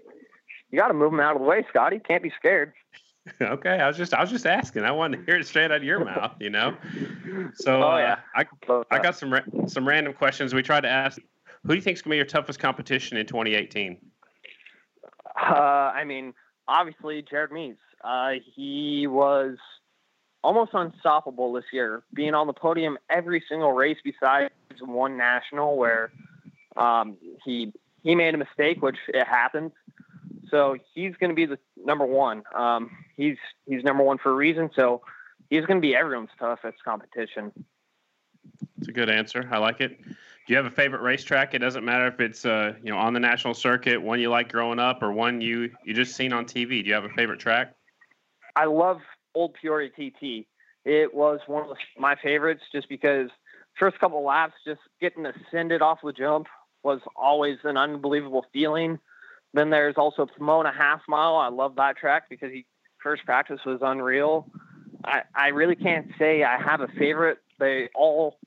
you 0.69 0.77
got 0.77 0.89
to 0.89 0.93
move 0.93 1.13
him 1.13 1.21
out 1.21 1.37
of 1.37 1.41
the 1.41 1.47
way, 1.47 1.65
Scotty. 1.69 1.99
Can't 1.99 2.21
be 2.21 2.33
scared. 2.37 2.73
okay, 3.41 3.79
I 3.79 3.87
was 3.87 3.95
just 3.95 4.13
I 4.13 4.19
was 4.19 4.29
just 4.29 4.45
asking. 4.45 4.83
I 4.83 4.91
wanted 4.91 5.17
to 5.19 5.25
hear 5.25 5.37
it 5.37 5.47
straight 5.47 5.71
out 5.71 5.77
of 5.77 5.83
your 5.85 6.03
mouth, 6.03 6.35
you 6.41 6.49
know. 6.49 6.75
So 7.55 7.81
Oh, 7.81 7.91
uh, 7.93 7.97
yeah. 7.97 8.17
I 8.35 8.45
I 8.91 8.99
got 8.99 9.15
some 9.15 9.33
some 9.67 9.87
random 9.87 10.13
questions. 10.13 10.53
We 10.53 10.61
tried 10.61 10.81
to 10.81 10.89
ask. 10.89 11.17
Who 11.63 11.69
do 11.69 11.75
you 11.75 11.81
think 11.81 11.95
is 11.97 12.01
going 12.01 12.11
to 12.11 12.13
be 12.13 12.17
your 12.17 12.25
toughest 12.25 12.59
competition 12.59 13.17
in 13.17 13.25
2018? 13.25 13.97
Uh, 15.35 15.53
I 15.55 16.03
mean, 16.03 16.33
obviously 16.67 17.23
Jared 17.27 17.51
Mees. 17.51 17.77
Uh, 18.03 18.33
he 18.55 19.07
was 19.07 19.57
almost 20.43 20.71
unstoppable 20.75 21.53
this 21.53 21.63
year, 21.73 22.03
being 22.13 22.35
on 22.35 22.45
the 22.45 22.53
podium 22.53 22.99
every 23.09 23.43
single 23.49 23.71
race 23.71 23.97
besides 24.03 24.53
one 24.81 25.17
national 25.17 25.77
where 25.77 26.11
um, 26.77 27.17
he 27.43 27.73
he 28.03 28.15
made 28.15 28.35
a 28.35 28.37
mistake, 28.37 28.81
which 28.81 28.97
it 29.07 29.25
happens. 29.27 29.71
So 30.49 30.77
he's 30.93 31.15
going 31.19 31.31
to 31.31 31.35
be 31.35 31.45
the 31.45 31.57
number 31.83 32.05
one. 32.05 32.43
Um, 32.55 32.91
he's 33.15 33.37
he's 33.67 33.83
number 33.83 34.03
one 34.03 34.17
for 34.17 34.31
a 34.31 34.35
reason. 34.35 34.69
So 34.75 35.01
he's 35.49 35.65
going 35.65 35.81
to 35.81 35.81
be 35.81 35.95
everyone's 35.95 36.29
toughest 36.39 36.83
competition. 36.83 37.51
It's 38.77 38.87
a 38.87 38.91
good 38.91 39.09
answer. 39.09 39.47
I 39.51 39.57
like 39.57 39.81
it. 39.81 39.97
Do 39.99 40.53
you 40.53 40.57
have 40.57 40.67
a 40.67 40.71
favorite 40.71 41.01
racetrack? 41.01 41.55
It 41.55 41.59
doesn't 41.59 41.83
matter 41.83 42.05
if 42.07 42.19
it's 42.19 42.45
uh, 42.45 42.73
you 42.83 42.91
know 42.91 42.97
on 42.97 43.13
the 43.13 43.19
national 43.19 43.55
circuit, 43.55 44.01
one 44.01 44.19
you 44.19 44.29
like 44.29 44.51
growing 44.51 44.79
up, 44.79 45.01
or 45.01 45.11
one 45.11 45.41
you 45.41 45.71
you 45.83 45.93
just 45.93 46.15
seen 46.15 46.33
on 46.33 46.45
TV. 46.45 46.83
Do 46.83 46.89
you 46.89 46.93
have 46.93 47.05
a 47.05 47.09
favorite 47.09 47.39
track? 47.39 47.73
I 48.55 48.65
love 48.65 48.99
Old 49.33 49.55
Peoria 49.59 49.89
TT. 49.89 50.45
It 50.85 51.13
was 51.13 51.39
one 51.47 51.67
of 51.67 51.75
my 51.97 52.15
favorites 52.15 52.61
just 52.71 52.87
because 52.89 53.29
first 53.79 53.99
couple 53.99 54.23
laps, 54.23 54.53
just 54.65 54.81
getting 55.01 55.25
ascended 55.25 55.81
off 55.81 55.99
the 56.03 56.13
jump 56.13 56.47
was 56.83 57.01
always 57.15 57.57
an 57.63 57.77
unbelievable 57.77 58.45
feeling. 58.53 58.99
Then 59.53 59.69
there's 59.69 59.95
also 59.97 60.25
Pomona 60.25 60.71
Half 60.71 61.01
Mile. 61.07 61.35
I 61.35 61.47
love 61.47 61.75
that 61.77 61.97
track 61.97 62.29
because 62.29 62.51
he 62.51 62.65
first 63.01 63.25
practice 63.25 63.59
was 63.65 63.79
unreal. 63.81 64.47
I, 65.03 65.21
I 65.35 65.47
really 65.49 65.75
can't 65.75 66.07
say 66.17 66.43
I 66.43 66.61
have 66.61 66.81
a 66.81 66.87
favorite. 66.87 67.39
They 67.59 67.89
all 67.95 68.37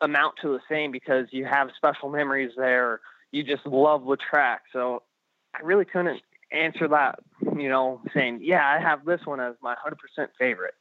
amount 0.00 0.36
to 0.42 0.48
the 0.48 0.60
same 0.68 0.90
because 0.90 1.26
you 1.30 1.44
have 1.44 1.68
special 1.76 2.10
memories 2.10 2.52
there. 2.56 3.00
You 3.32 3.44
just 3.44 3.66
love 3.66 4.04
the 4.06 4.16
track. 4.16 4.62
So 4.72 5.02
I 5.54 5.60
really 5.62 5.84
couldn't 5.84 6.20
answer 6.52 6.88
that, 6.88 7.20
you 7.56 7.68
know, 7.68 8.00
saying, 8.14 8.40
yeah, 8.42 8.66
I 8.66 8.80
have 8.80 9.04
this 9.04 9.20
one 9.24 9.40
as 9.40 9.54
my 9.62 9.74
100% 9.74 10.28
favorite. 10.38 10.74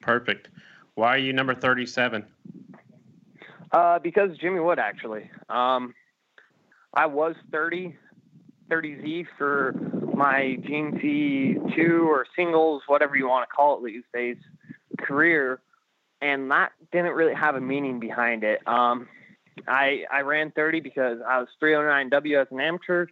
Perfect. 0.00 0.48
Why 0.94 1.14
are 1.14 1.18
you 1.18 1.32
number 1.32 1.54
37? 1.54 2.24
Uh, 3.74 3.98
because 3.98 4.30
Jimmy 4.38 4.60
Wood, 4.60 4.78
actually. 4.78 5.28
Um, 5.48 5.94
I 6.94 7.06
was 7.06 7.34
30, 7.50 7.96
30Z 8.70 9.26
for 9.36 9.72
my 10.14 10.56
GNC2 10.60 12.06
or 12.06 12.24
singles, 12.36 12.82
whatever 12.86 13.16
you 13.16 13.26
want 13.26 13.48
to 13.48 13.52
call 13.52 13.78
it 13.78 13.84
these 13.84 14.04
days, 14.14 14.36
career. 15.00 15.60
And 16.22 16.52
that 16.52 16.70
didn't 16.92 17.14
really 17.14 17.34
have 17.34 17.56
a 17.56 17.60
meaning 17.60 17.98
behind 17.98 18.44
it. 18.44 18.60
Um, 18.64 19.08
I, 19.66 20.04
I 20.08 20.20
ran 20.20 20.52
30 20.52 20.78
because 20.78 21.18
I 21.26 21.40
was 21.40 21.48
309W 21.60 22.42
as 22.42 22.46
an 22.52 22.60
amateur, 22.60 23.06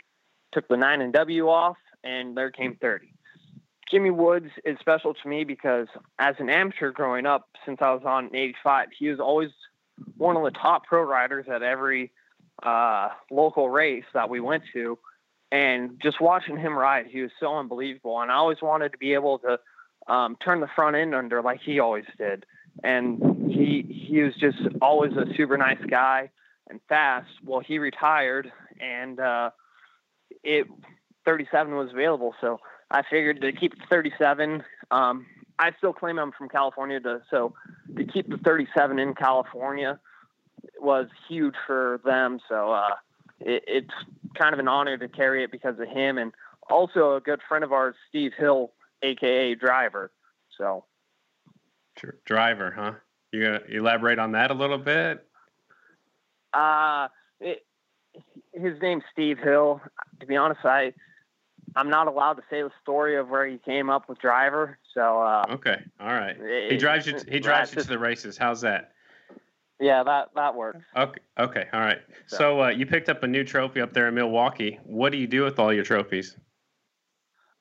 took 0.52 0.68
the 0.68 0.76
9 0.76 1.00
and 1.00 1.12
W 1.12 1.48
off, 1.48 1.76
and 2.04 2.36
there 2.36 2.52
came 2.52 2.76
30. 2.80 3.12
Jimmy 3.90 4.10
Woods 4.10 4.50
is 4.64 4.78
special 4.78 5.12
to 5.12 5.28
me 5.28 5.42
because 5.42 5.88
as 6.20 6.36
an 6.38 6.50
amateur 6.50 6.92
growing 6.92 7.26
up, 7.26 7.48
since 7.66 7.78
I 7.80 7.92
was 7.92 8.02
on 8.06 8.26
85, 8.32 8.90
he 8.96 9.08
was 9.08 9.18
always 9.18 9.50
one 10.16 10.36
of 10.36 10.44
the 10.44 10.50
top 10.50 10.86
pro 10.86 11.02
riders 11.02 11.46
at 11.48 11.62
every 11.62 12.12
uh, 12.62 13.10
local 13.30 13.68
race 13.68 14.04
that 14.14 14.30
we 14.30 14.40
went 14.40 14.64
to. 14.72 14.98
And 15.50 16.00
just 16.02 16.20
watching 16.20 16.56
him 16.56 16.76
ride, 16.76 17.06
he 17.06 17.20
was 17.20 17.30
so 17.38 17.56
unbelievable. 17.58 18.20
And 18.20 18.30
I 18.30 18.36
always 18.36 18.62
wanted 18.62 18.92
to 18.92 18.98
be 18.98 19.12
able 19.14 19.38
to 19.40 19.58
um, 20.06 20.36
turn 20.42 20.60
the 20.60 20.68
front 20.74 20.96
end 20.96 21.14
under 21.14 21.42
like 21.42 21.60
he 21.60 21.78
always 21.78 22.06
did. 22.16 22.46
And 22.82 23.50
he 23.52 23.82
he 24.08 24.22
was 24.22 24.34
just 24.34 24.58
always 24.80 25.12
a 25.12 25.26
super 25.36 25.58
nice 25.58 25.84
guy 25.86 26.30
and 26.70 26.80
fast. 26.88 27.28
Well, 27.44 27.60
he 27.60 27.78
retired, 27.78 28.50
and 28.80 29.20
uh, 29.20 29.50
it 30.42 30.66
37 31.26 31.74
was 31.74 31.90
available, 31.92 32.34
so 32.40 32.60
I 32.90 33.02
figured 33.02 33.42
to 33.42 33.52
keep 33.52 33.72
the 33.74 33.84
37. 33.90 34.64
Um, 34.90 35.26
I 35.62 35.70
still 35.78 35.92
claim 35.92 36.18
I'm 36.18 36.32
from 36.32 36.48
California, 36.48 36.98
to, 37.00 37.22
so 37.30 37.54
to 37.96 38.04
keep 38.04 38.28
the 38.28 38.36
37 38.38 38.98
in 38.98 39.14
California 39.14 40.00
was 40.80 41.06
huge 41.28 41.54
for 41.66 42.00
them. 42.04 42.40
So 42.48 42.72
uh, 42.72 42.94
it, 43.38 43.62
it's 43.68 43.94
kind 44.36 44.52
of 44.54 44.58
an 44.58 44.66
honor 44.66 44.98
to 44.98 45.08
carry 45.08 45.44
it 45.44 45.52
because 45.52 45.78
of 45.78 45.86
him, 45.88 46.18
and 46.18 46.32
also 46.68 47.14
a 47.14 47.20
good 47.20 47.40
friend 47.48 47.62
of 47.62 47.72
ours, 47.72 47.94
Steve 48.08 48.32
Hill, 48.36 48.72
aka 49.02 49.54
Driver. 49.54 50.10
So 50.58 50.84
Driver, 52.24 52.72
huh? 52.76 52.94
You 53.30 53.44
gonna 53.44 53.60
elaborate 53.68 54.18
on 54.18 54.32
that 54.32 54.50
a 54.50 54.54
little 54.54 54.78
bit? 54.78 55.24
uh, 56.52 57.08
it, 57.40 57.64
his 58.52 58.80
name's 58.82 59.04
Steve 59.12 59.38
Hill. 59.38 59.80
To 60.20 60.26
be 60.26 60.36
honest, 60.36 60.60
I 60.64 60.92
I'm 61.76 61.88
not 61.90 62.06
allowed 62.06 62.34
to 62.34 62.42
say 62.50 62.62
the 62.62 62.70
story 62.82 63.16
of 63.16 63.28
where 63.28 63.46
he 63.46 63.58
came 63.58 63.88
up 63.90 64.08
with 64.08 64.18
Driver. 64.18 64.78
So 64.94 65.22
uh, 65.22 65.44
Okay, 65.50 65.80
all 66.00 66.12
right. 66.12 66.36
it- 66.38 66.72
He 66.72 66.76
drives 66.78 67.06
you. 67.06 67.18
He 67.28 67.38
drives 67.40 67.74
you 67.74 67.82
to 67.82 67.88
the 67.88 67.98
races. 67.98 68.36
How's 68.36 68.60
that? 68.62 68.92
Yeah, 69.80 70.02
that 70.04 70.28
that 70.36 70.54
works. 70.54 70.80
Okay. 70.96 71.20
Okay. 71.38 71.68
All 71.72 71.80
right. 71.80 72.00
So- 72.26 72.36
So 72.36 72.62
uh, 72.64 72.68
you 72.68 72.86
picked 72.86 73.08
up 73.08 73.22
a 73.22 73.26
new 73.26 73.44
trophy 73.44 73.80
up 73.80 73.92
there 73.92 74.08
in 74.08 74.14
Milwaukee. 74.14 74.78
What 74.84 75.12
do 75.12 75.18
you 75.18 75.26
do 75.26 75.42
with 75.44 75.58
all 75.58 75.72
your 75.72 75.84
trophies? 75.84 76.36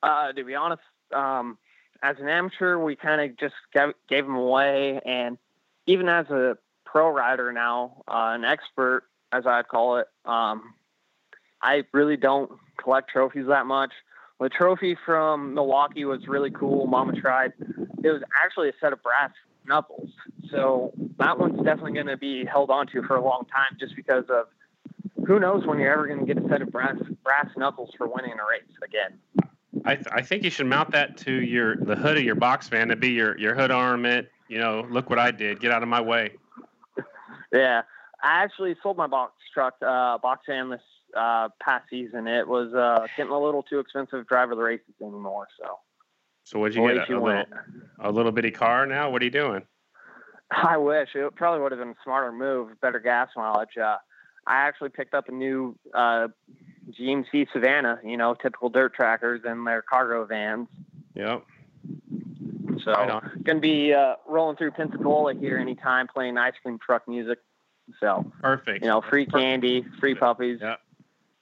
Uh, 0.04 0.32
to 0.34 0.44
be 0.44 0.56
honest, 0.56 0.82
um, 1.14 1.58
as 2.04 2.18
an 2.20 2.28
amateur, 2.28 2.78
we 2.80 2.96
kind 2.96 3.22
of 3.22 3.38
just 3.38 3.54
gave, 3.74 3.94
gave 4.10 4.26
them 4.26 4.36
away, 4.36 5.00
and 5.06 5.38
even 5.86 6.10
as 6.10 6.28
a 6.32 6.58
pro 6.86 7.10
rider 7.10 7.52
now, 7.54 8.02
uh, 8.08 8.34
an 8.36 8.44
expert, 8.44 9.04
as 9.32 9.46
I'd 9.46 9.68
call 9.68 9.98
it, 9.98 10.08
um, 10.26 10.74
I 11.62 11.84
really 11.92 12.18
don't 12.18 12.52
collect 12.82 13.10
trophies 13.10 13.46
that 13.48 13.66
much. 13.66 13.92
The 14.40 14.50
trophy 14.50 14.98
from 15.06 15.54
Milwaukee 15.54 16.04
was 16.06 16.28
really 16.28 16.50
cool. 16.50 16.88
Mama 16.88 17.14
tried. 17.14 17.54
It 17.60 18.10
was 18.10 18.24
actually 18.44 18.70
a 18.70 18.74
set 18.82 18.92
of 18.92 19.02
brass 19.04 19.30
knuckles. 19.68 20.10
So 20.50 20.92
that 21.20 21.38
one's 21.38 21.58
definitely 21.58 21.94
going 21.94 22.08
to 22.08 22.18
be 22.18 22.44
held 22.46 22.72
onto 22.72 23.04
for 23.04 23.16
a 23.16 23.24
long 23.24 23.46
time 23.54 23.78
just 23.80 23.96
because 23.96 24.26
of 24.30 24.48
who 25.28 25.40
knows 25.40 25.68
when 25.68 25.80
you're 25.80 25.94
ever 25.94 26.08
going 26.08 26.26
to 26.26 26.26
get 26.26 26.44
a 26.44 26.48
set 26.50 26.64
of 26.64 26.72
brass, 26.72 26.96
brass 27.24 27.48
knuckles 27.56 27.92
for 27.98 28.08
winning 28.08 28.34
a 28.34 28.50
race 28.50 28.64
again. 28.84 29.20
I, 29.86 29.96
th- 29.96 30.08
I 30.12 30.22
think 30.22 30.44
you 30.44 30.50
should 30.50 30.66
mount 30.66 30.92
that 30.92 31.18
to 31.20 31.32
your 31.32 31.76
the 31.76 31.96
hood 31.96 32.18
of 32.18 32.24
your 32.24 32.36
box 32.36 32.68
fan 32.68 32.90
to 32.90 32.96
be 32.96 33.10
your, 33.10 33.38
your 33.38 33.56
hood 33.56 33.72
ornament. 33.72 34.28
You 34.48 34.58
know, 34.58 34.86
look 34.90 35.10
what 35.10 35.20
I 35.20 35.32
did. 35.32 35.60
Get 35.60 35.72
out 35.72 35.82
of 35.82 35.90
my 35.90 36.02
way. 36.02 36.32
yeah, 37.54 37.84
I 38.24 38.44
actually 38.44 38.76
sold 38.84 38.98
my 38.98 39.08
box 39.08 39.34
truck, 39.54 39.76
uh, 39.82 40.18
box 40.18 40.46
fan 40.46 40.70
this 40.70 40.82
uh, 41.18 41.50
past 41.62 41.86
season. 41.90 42.28
It 42.28 42.48
was 42.48 42.74
uh, 42.74 43.08
getting 43.18 43.32
a 43.32 43.40
little 43.40 43.64
too 43.64 43.80
expensive 43.80 44.20
to 44.20 44.24
drive 44.24 44.50
the 44.50 44.56
races 44.56 44.94
anymore. 45.02 45.48
So, 45.60 45.80
so 46.44 46.60
what'd 46.60 46.76
you 46.76 46.88
get? 46.88 47.10
A, 47.10 47.18
a, 47.18 47.20
little, 47.20 47.46
a 48.00 48.12
little 48.12 48.32
bitty 48.32 48.52
car 48.52 48.86
now? 48.86 49.10
What 49.10 49.22
are 49.22 49.26
you 49.26 49.32
doing? 49.32 49.64
I 50.52 50.78
wish 50.78 51.10
it 51.16 51.36
probably 51.36 51.62
would 51.62 51.72
have 51.72 51.80
been 51.80 51.90
a 51.90 52.04
smarter 52.04 52.32
move, 52.32 52.80
better 52.82 53.00
gas 53.00 53.30
mileage. 53.36 53.78
Uh, 53.78 53.98
I 54.46 54.56
actually 54.68 54.90
picked 54.90 55.14
up 55.14 55.30
a 55.30 55.32
new 55.32 55.78
uh, 55.94 56.28
GMC 57.00 57.48
Savana, 57.56 58.00
you 58.04 58.18
know, 58.18 58.34
typical 58.34 58.70
dirt 58.70 58.94
trackers 58.94 59.42
and 59.46 59.66
their 59.66 59.82
cargo 59.82 60.26
vans. 60.26 60.68
Yep. 61.16 61.46
So, 62.84 62.92
right 62.92 63.22
going 63.44 63.58
to 63.58 63.62
be 63.62 63.94
uh, 63.94 64.16
rolling 64.28 64.58
through 64.58 64.72
Pensacola 64.72 65.36
here 65.36 65.58
anytime, 65.58 66.08
playing 66.08 66.38
ice 66.38 66.54
cream 66.62 66.80
truck 66.84 67.08
music. 67.08 67.40
So 68.00 68.32
perfect. 68.42 68.84
You 68.84 68.90
know, 68.90 69.02
free 69.02 69.26
perfect. 69.26 69.44
candy, 69.44 69.86
free 70.00 70.16
puppies. 70.16 70.60
Yep. 70.62 70.80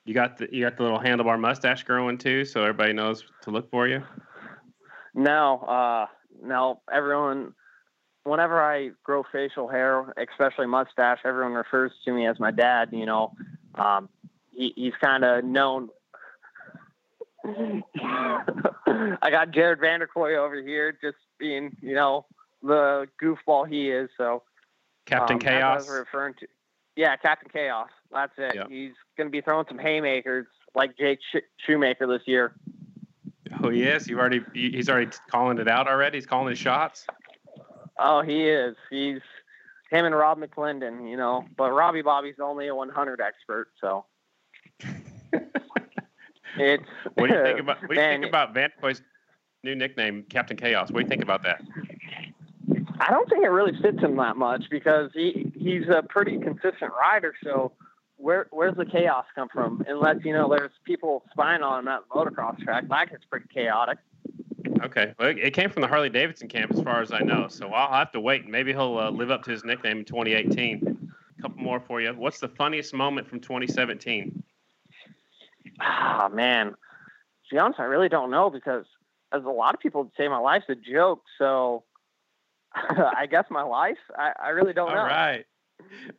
You 0.10 0.16
got 0.16 0.38
the 0.38 0.48
you 0.52 0.66
got 0.66 0.76
the 0.76 0.82
little 0.82 0.98
handlebar 0.98 1.40
mustache 1.40 1.84
growing 1.84 2.18
too, 2.18 2.44
so 2.44 2.62
everybody 2.62 2.94
knows 2.94 3.24
to 3.44 3.52
look 3.52 3.70
for 3.70 3.88
you. 3.88 4.02
No, 5.14 5.60
uh, 5.60 6.08
no. 6.44 6.82
Everyone, 6.92 7.54
whenever 8.24 8.60
I 8.60 8.90
grow 9.04 9.22
facial 9.32 9.68
hair, 9.68 10.12
especially 10.18 10.66
mustache, 10.66 11.20
everyone 11.24 11.54
refers 11.54 11.92
to 12.06 12.12
me 12.12 12.26
as 12.26 12.40
my 12.40 12.50
dad. 12.50 12.90
You 12.92 13.06
know, 13.06 13.36
um, 13.76 14.10
he, 14.52 14.74
he's 14.76 14.94
kind 15.00 15.24
of 15.24 15.46
known. 15.46 15.90
I 17.46 19.30
got 19.30 19.52
Jared 19.52 19.78
Vanderkooi 19.78 20.40
over 20.40 20.60
here, 20.60 20.92
just 20.92 21.18
being, 21.38 21.78
you 21.84 21.94
know, 21.94 22.26
the 22.64 23.06
goofball 23.22 23.70
he 23.70 23.92
is. 23.92 24.10
So, 24.18 24.42
Captain 25.06 25.36
um, 25.36 25.40
Chaos. 25.40 25.88
Referring 25.88 26.34
to. 26.40 26.48
Yeah, 26.96 27.16
Captain 27.16 27.50
Chaos. 27.52 27.90
That's 28.12 28.34
it. 28.38 28.56
Yep. 28.56 28.70
He's 28.70 28.94
going 29.18 29.28
to 29.28 29.32
be 29.32 29.42
throwing 29.42 29.66
some 29.68 29.78
haymakers 29.78 30.48
like 30.76 30.98
Jake 30.98 31.20
Shoemaker 31.66 32.08
this 32.08 32.24
year. 32.26 32.54
Oh 33.64 33.70
yes, 33.70 34.08
you've 34.08 34.20
already 34.20 34.42
he's 34.54 34.90
already 34.90 35.12
calling 35.32 35.58
it 35.58 35.68
out 35.68 35.88
already. 35.88 36.18
He's 36.18 36.26
calling 36.26 36.50
his 36.50 36.60
shots. 36.60 37.06
Oh, 37.98 38.22
he 38.22 38.48
is. 38.48 38.76
He's 38.90 39.20
him 39.90 40.06
and 40.06 40.16
Rob 40.16 40.40
McClendon, 40.40 41.10
you 41.10 41.18
know. 41.18 41.46
But 41.58 41.72
Robbie 41.72 42.02
Bobby's 42.02 42.36
only 42.42 42.68
a 42.68 42.76
100 42.76 43.20
expert, 43.20 43.70
so 43.82 44.06
it's. 46.58 46.84
What 47.16 47.30
do 47.30 47.36
you 47.36 47.44
think 47.44 47.60
about? 47.60 47.82
What 47.82 47.90
do 47.90 47.96
you 47.96 48.02
think 48.02 48.26
about 48.26 48.54
Vantboy's 48.54 49.02
new 49.64 49.76
nickname, 49.76 50.24
Captain 50.30 50.56
Chaos? 50.56 50.92
What 50.92 51.00
do 51.00 51.06
you 51.06 51.10
think 51.10 51.24
about 51.24 51.44
that? 51.44 51.62
I 53.00 53.12
don't 53.12 53.30
think 53.30 53.44
it 53.44 53.50
really 53.50 53.72
fits 53.82 54.00
him 54.00 54.18
that 54.18 54.36
much 54.36 54.64
because 54.70 55.12
he 55.14 55.52
he's 55.56 55.88
a 55.88 56.04
pretty 56.04 56.38
consistent 56.38 56.92
rider. 57.00 57.34
So 57.44 57.72
where 58.18 58.48
where's 58.52 58.76
the 58.76 58.86
chaos 58.86 59.26
come 59.36 59.48
from? 59.50 59.84
Unless 59.88 60.18
you 60.26 60.34
know 60.34 60.50
there's 60.50 60.72
people 60.84 61.24
spying 61.32 61.62
on 61.62 61.80
him 61.80 61.88
at 61.88 62.02
the 62.02 62.16
motocross 62.16 62.62
track, 62.64 62.88
that 62.90 63.10
gets 63.10 63.24
pretty 63.26 63.48
chaotic. 63.54 63.98
Okay, 64.84 65.14
well, 65.20 65.34
it 65.38 65.54
came 65.54 65.70
from 65.70 65.82
the 65.82 65.88
Harley 65.88 66.10
Davidson 66.10 66.48
camp, 66.48 66.72
as 66.72 66.82
far 66.82 67.02
as 67.02 67.12
I 67.12 67.20
know. 67.20 67.48
So 67.50 67.70
I'll 67.70 67.98
have 67.98 68.12
to 68.12 68.20
wait. 68.20 68.48
Maybe 68.48 68.72
he'll 68.72 68.98
uh, 68.98 69.10
live 69.10 69.32
up 69.32 69.44
to 69.44 69.52
his 69.52 69.64
nickname 69.64 70.00
in 70.00 70.06
2018. 70.06 71.12
A 71.38 71.42
couple 71.42 71.62
more 71.62 71.80
for 71.80 72.02
you. 72.02 72.14
What's 72.14 72.40
the 72.40 72.50
funniest 72.50 72.94
moment 72.94 73.28
from 73.28 73.40
2017? 73.40 74.44
Ah 75.82 76.30
man, 76.32 76.72
to 76.72 76.76
be 77.56 77.58
honest, 77.58 77.80
I 77.80 77.84
really 77.84 78.10
don't 78.10 78.32
know 78.32 78.50
because 78.50 78.86
as 79.32 79.44
a 79.44 79.50
lot 79.50 79.74
of 79.74 79.80
people 79.80 80.12
say, 80.18 80.28
my 80.28 80.38
life's 80.38 80.66
a 80.70 80.76
joke. 80.76 81.24
So 81.38 81.84
I 82.76 83.26
guess 83.30 83.46
my 83.50 83.64
life. 83.64 83.98
I, 84.18 84.34
I 84.42 84.50
really 84.50 84.74
don't 84.74 84.90
All 84.90 84.96
know. 84.96 85.02
All 85.02 85.08
right. 85.08 85.46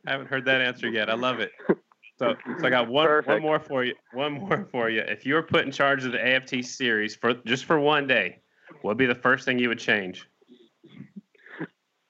I 0.05 0.11
haven't 0.11 0.27
heard 0.27 0.45
that 0.45 0.61
answer 0.61 0.89
yet. 0.89 1.09
I 1.09 1.13
love 1.13 1.39
it. 1.39 1.51
So, 2.19 2.35
so 2.59 2.67
I 2.67 2.69
got 2.69 2.87
one 2.87 3.09
one 3.25 3.41
more 3.41 3.59
for 3.59 3.83
you. 3.83 3.95
One 4.13 4.33
more 4.33 4.67
for 4.71 4.91
you. 4.91 4.99
If 4.99 5.25
you 5.25 5.33
were 5.33 5.41
put 5.41 5.65
in 5.65 5.71
charge 5.71 6.05
of 6.05 6.11
the 6.11 6.23
AFT 6.23 6.63
series 6.63 7.15
for 7.15 7.33
just 7.33 7.65
for 7.65 7.79
one 7.79 8.05
day, 8.05 8.37
what 8.81 8.91
would 8.91 8.97
be 8.97 9.07
the 9.07 9.15
first 9.15 9.43
thing 9.43 9.57
you 9.57 9.69
would 9.69 9.79
change? 9.79 10.29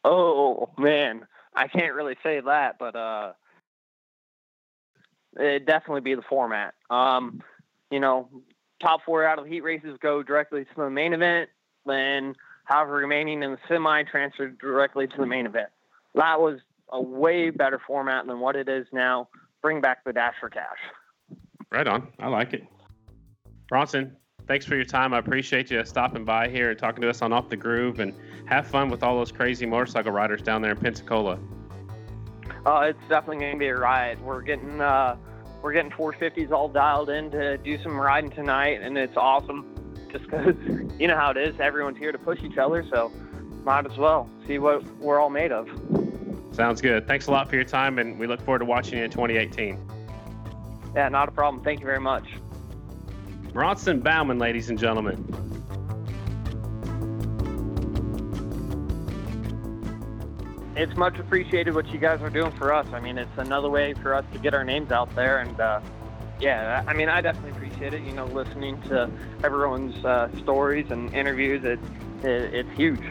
Oh 0.04 0.70
man, 0.78 1.26
I 1.56 1.70
can't 1.70 1.94
really 1.94 2.18
say 2.24 2.42
that, 2.42 2.78
but 2.78 2.94
uh, 2.94 3.32
it'd 5.40 5.66
definitely 5.66 6.02
be 6.02 6.16
the 6.16 6.24
format. 6.24 6.74
Um, 6.90 7.42
you 7.90 8.02
know, 8.02 8.28
top 8.82 9.06
four 9.06 9.24
out 9.26 9.40
of 9.40 9.46
the 9.46 9.52
heat 9.52 9.62
races 9.62 9.98
go 10.02 10.22
directly 10.24 10.66
to 10.66 10.72
the 10.76 10.90
main 10.90 11.14
event, 11.14 11.50
then 11.86 12.36
however 12.66 12.94
remaining 12.94 13.44
in 13.44 13.52
the 13.52 13.58
semi 13.68 14.04
transferred 14.04 14.58
directly 14.60 15.08
to 15.08 15.18
the 15.18 15.26
main 15.26 15.46
event. 15.46 15.70
That 16.16 16.40
was 16.40 16.60
a 16.90 17.02
way 17.02 17.50
better 17.50 17.80
format 17.86 18.28
than 18.28 18.40
what 18.40 18.56
it 18.56 18.68
is 18.68 18.86
now. 18.92 19.30
Bring 19.62 19.82
back 19.82 20.04
the 20.04 20.14
dash 20.14 20.36
for 20.40 20.50
cash. 20.50 20.78
Right 21.72 21.88
on. 21.88 22.08
I 22.20 22.28
like 22.28 22.54
it. 22.54 22.64
Bronson, 23.70 24.16
thanks 24.48 24.66
for 24.66 24.76
your 24.76 24.84
time. 24.86 25.14
I 25.14 25.20
appreciate 25.20 25.72
you 25.72 25.84
stopping 25.86 26.26
by 26.26 26.50
here 26.50 26.72
and 26.72 26.80
talking 26.80 27.02
to 27.02 27.10
us 27.10 27.22
on 27.22 27.32
Off 27.32 27.50
the 27.50 27.56
Groove 27.56 28.00
and 28.00 28.14
have 28.46 28.68
fun 28.68 28.90
with 28.90 29.04
all 29.04 29.16
those 29.16 29.32
crazy 29.32 29.66
motorcycle 29.66 30.12
riders 30.12 30.42
down 30.42 30.62
there 30.62 30.72
in 30.72 30.78
Pensacola. 30.78 31.40
Uh, 32.66 32.82
it's 32.82 33.00
definitely 33.10 33.38
going 33.38 33.54
to 33.54 33.60
be 33.60 33.68
a 33.68 33.78
ride. 33.78 34.22
We're 34.22 34.42
getting 34.42 34.82
uh, 34.82 35.16
we're 35.62 35.74
getting 35.74 35.92
450s 35.92 36.52
all 36.52 36.68
dialed 36.68 37.10
in 37.10 37.32
to 37.32 37.58
do 37.58 37.82
some 37.82 38.00
riding 38.00 38.32
tonight, 38.32 38.82
and 38.82 38.98
it's 38.98 39.16
awesome. 39.16 39.74
Just 40.12 40.26
because 40.26 40.56
you 41.00 41.08
know 41.08 41.16
how 41.16 41.32
it 41.32 41.38
is, 41.38 41.60
everyone's 41.60 41.98
here 41.98 42.12
to 42.12 42.18
push 42.18 42.44
each 42.44 42.58
other, 42.58 42.86
so 42.92 43.12
might 43.64 43.86
as 43.90 43.98
well 43.98 44.30
see 44.48 44.60
what 44.60 44.84
we're 44.98 45.20
all 45.20 45.30
made 45.30 45.52
of. 45.52 45.68
Sounds 46.52 46.82
good. 46.82 47.08
Thanks 47.08 47.28
a 47.28 47.32
lot 47.32 47.50
for 47.50 47.56
your 47.56 47.64
time, 47.64 47.98
and 47.98 48.20
we 48.20 48.28
look 48.28 48.42
forward 48.42 48.60
to 48.60 48.66
watching 48.66 48.98
you 48.98 49.06
in 49.06 49.12
2018. 49.12 49.80
Yeah, 50.96 51.08
not 51.10 51.30
a 51.30 51.32
problem. 51.32 51.64
Thank 51.64 51.80
you 51.80 51.86
very 51.86 52.00
much. 52.00 52.28
Bronson 53.54 54.02
Bauman, 54.02 54.40
ladies 54.40 54.70
and 54.70 54.78
gentlemen. 54.78 55.26
It's 60.76 60.96
much 60.96 61.20
appreciated 61.20 61.76
what 61.76 61.88
you 61.88 62.00
guys 62.00 62.22
are 62.22 62.30
doing 62.30 62.52
for 62.54 62.74
us. 62.74 62.88
I 62.94 63.00
mean, 63.00 63.18
it's 63.18 63.38
another 63.38 63.70
way 63.70 63.94
for 63.94 64.14
us 64.14 64.26
to 64.34 64.40
get 64.40 64.54
our 64.54 64.64
names 64.64 64.92
out 64.92 65.14
there, 65.16 65.40
and 65.40 65.60
uh, 65.60 65.80
yeah, 66.40 66.84
I 66.88 66.94
mean, 66.94 67.08
I 67.08 67.22
definitely 67.22 67.52
appreciate 67.52 67.71
it. 67.82 68.02
You 68.04 68.14
know, 68.14 68.26
listening 68.26 68.82
to 68.84 69.10
everyone's 69.44 70.04
uh, 70.06 70.30
stories 70.40 70.88
and 70.90 71.14
interviews, 71.14 71.64
it, 71.64 71.80
it, 72.24 72.54
it's 72.54 72.72
huge. 72.72 73.04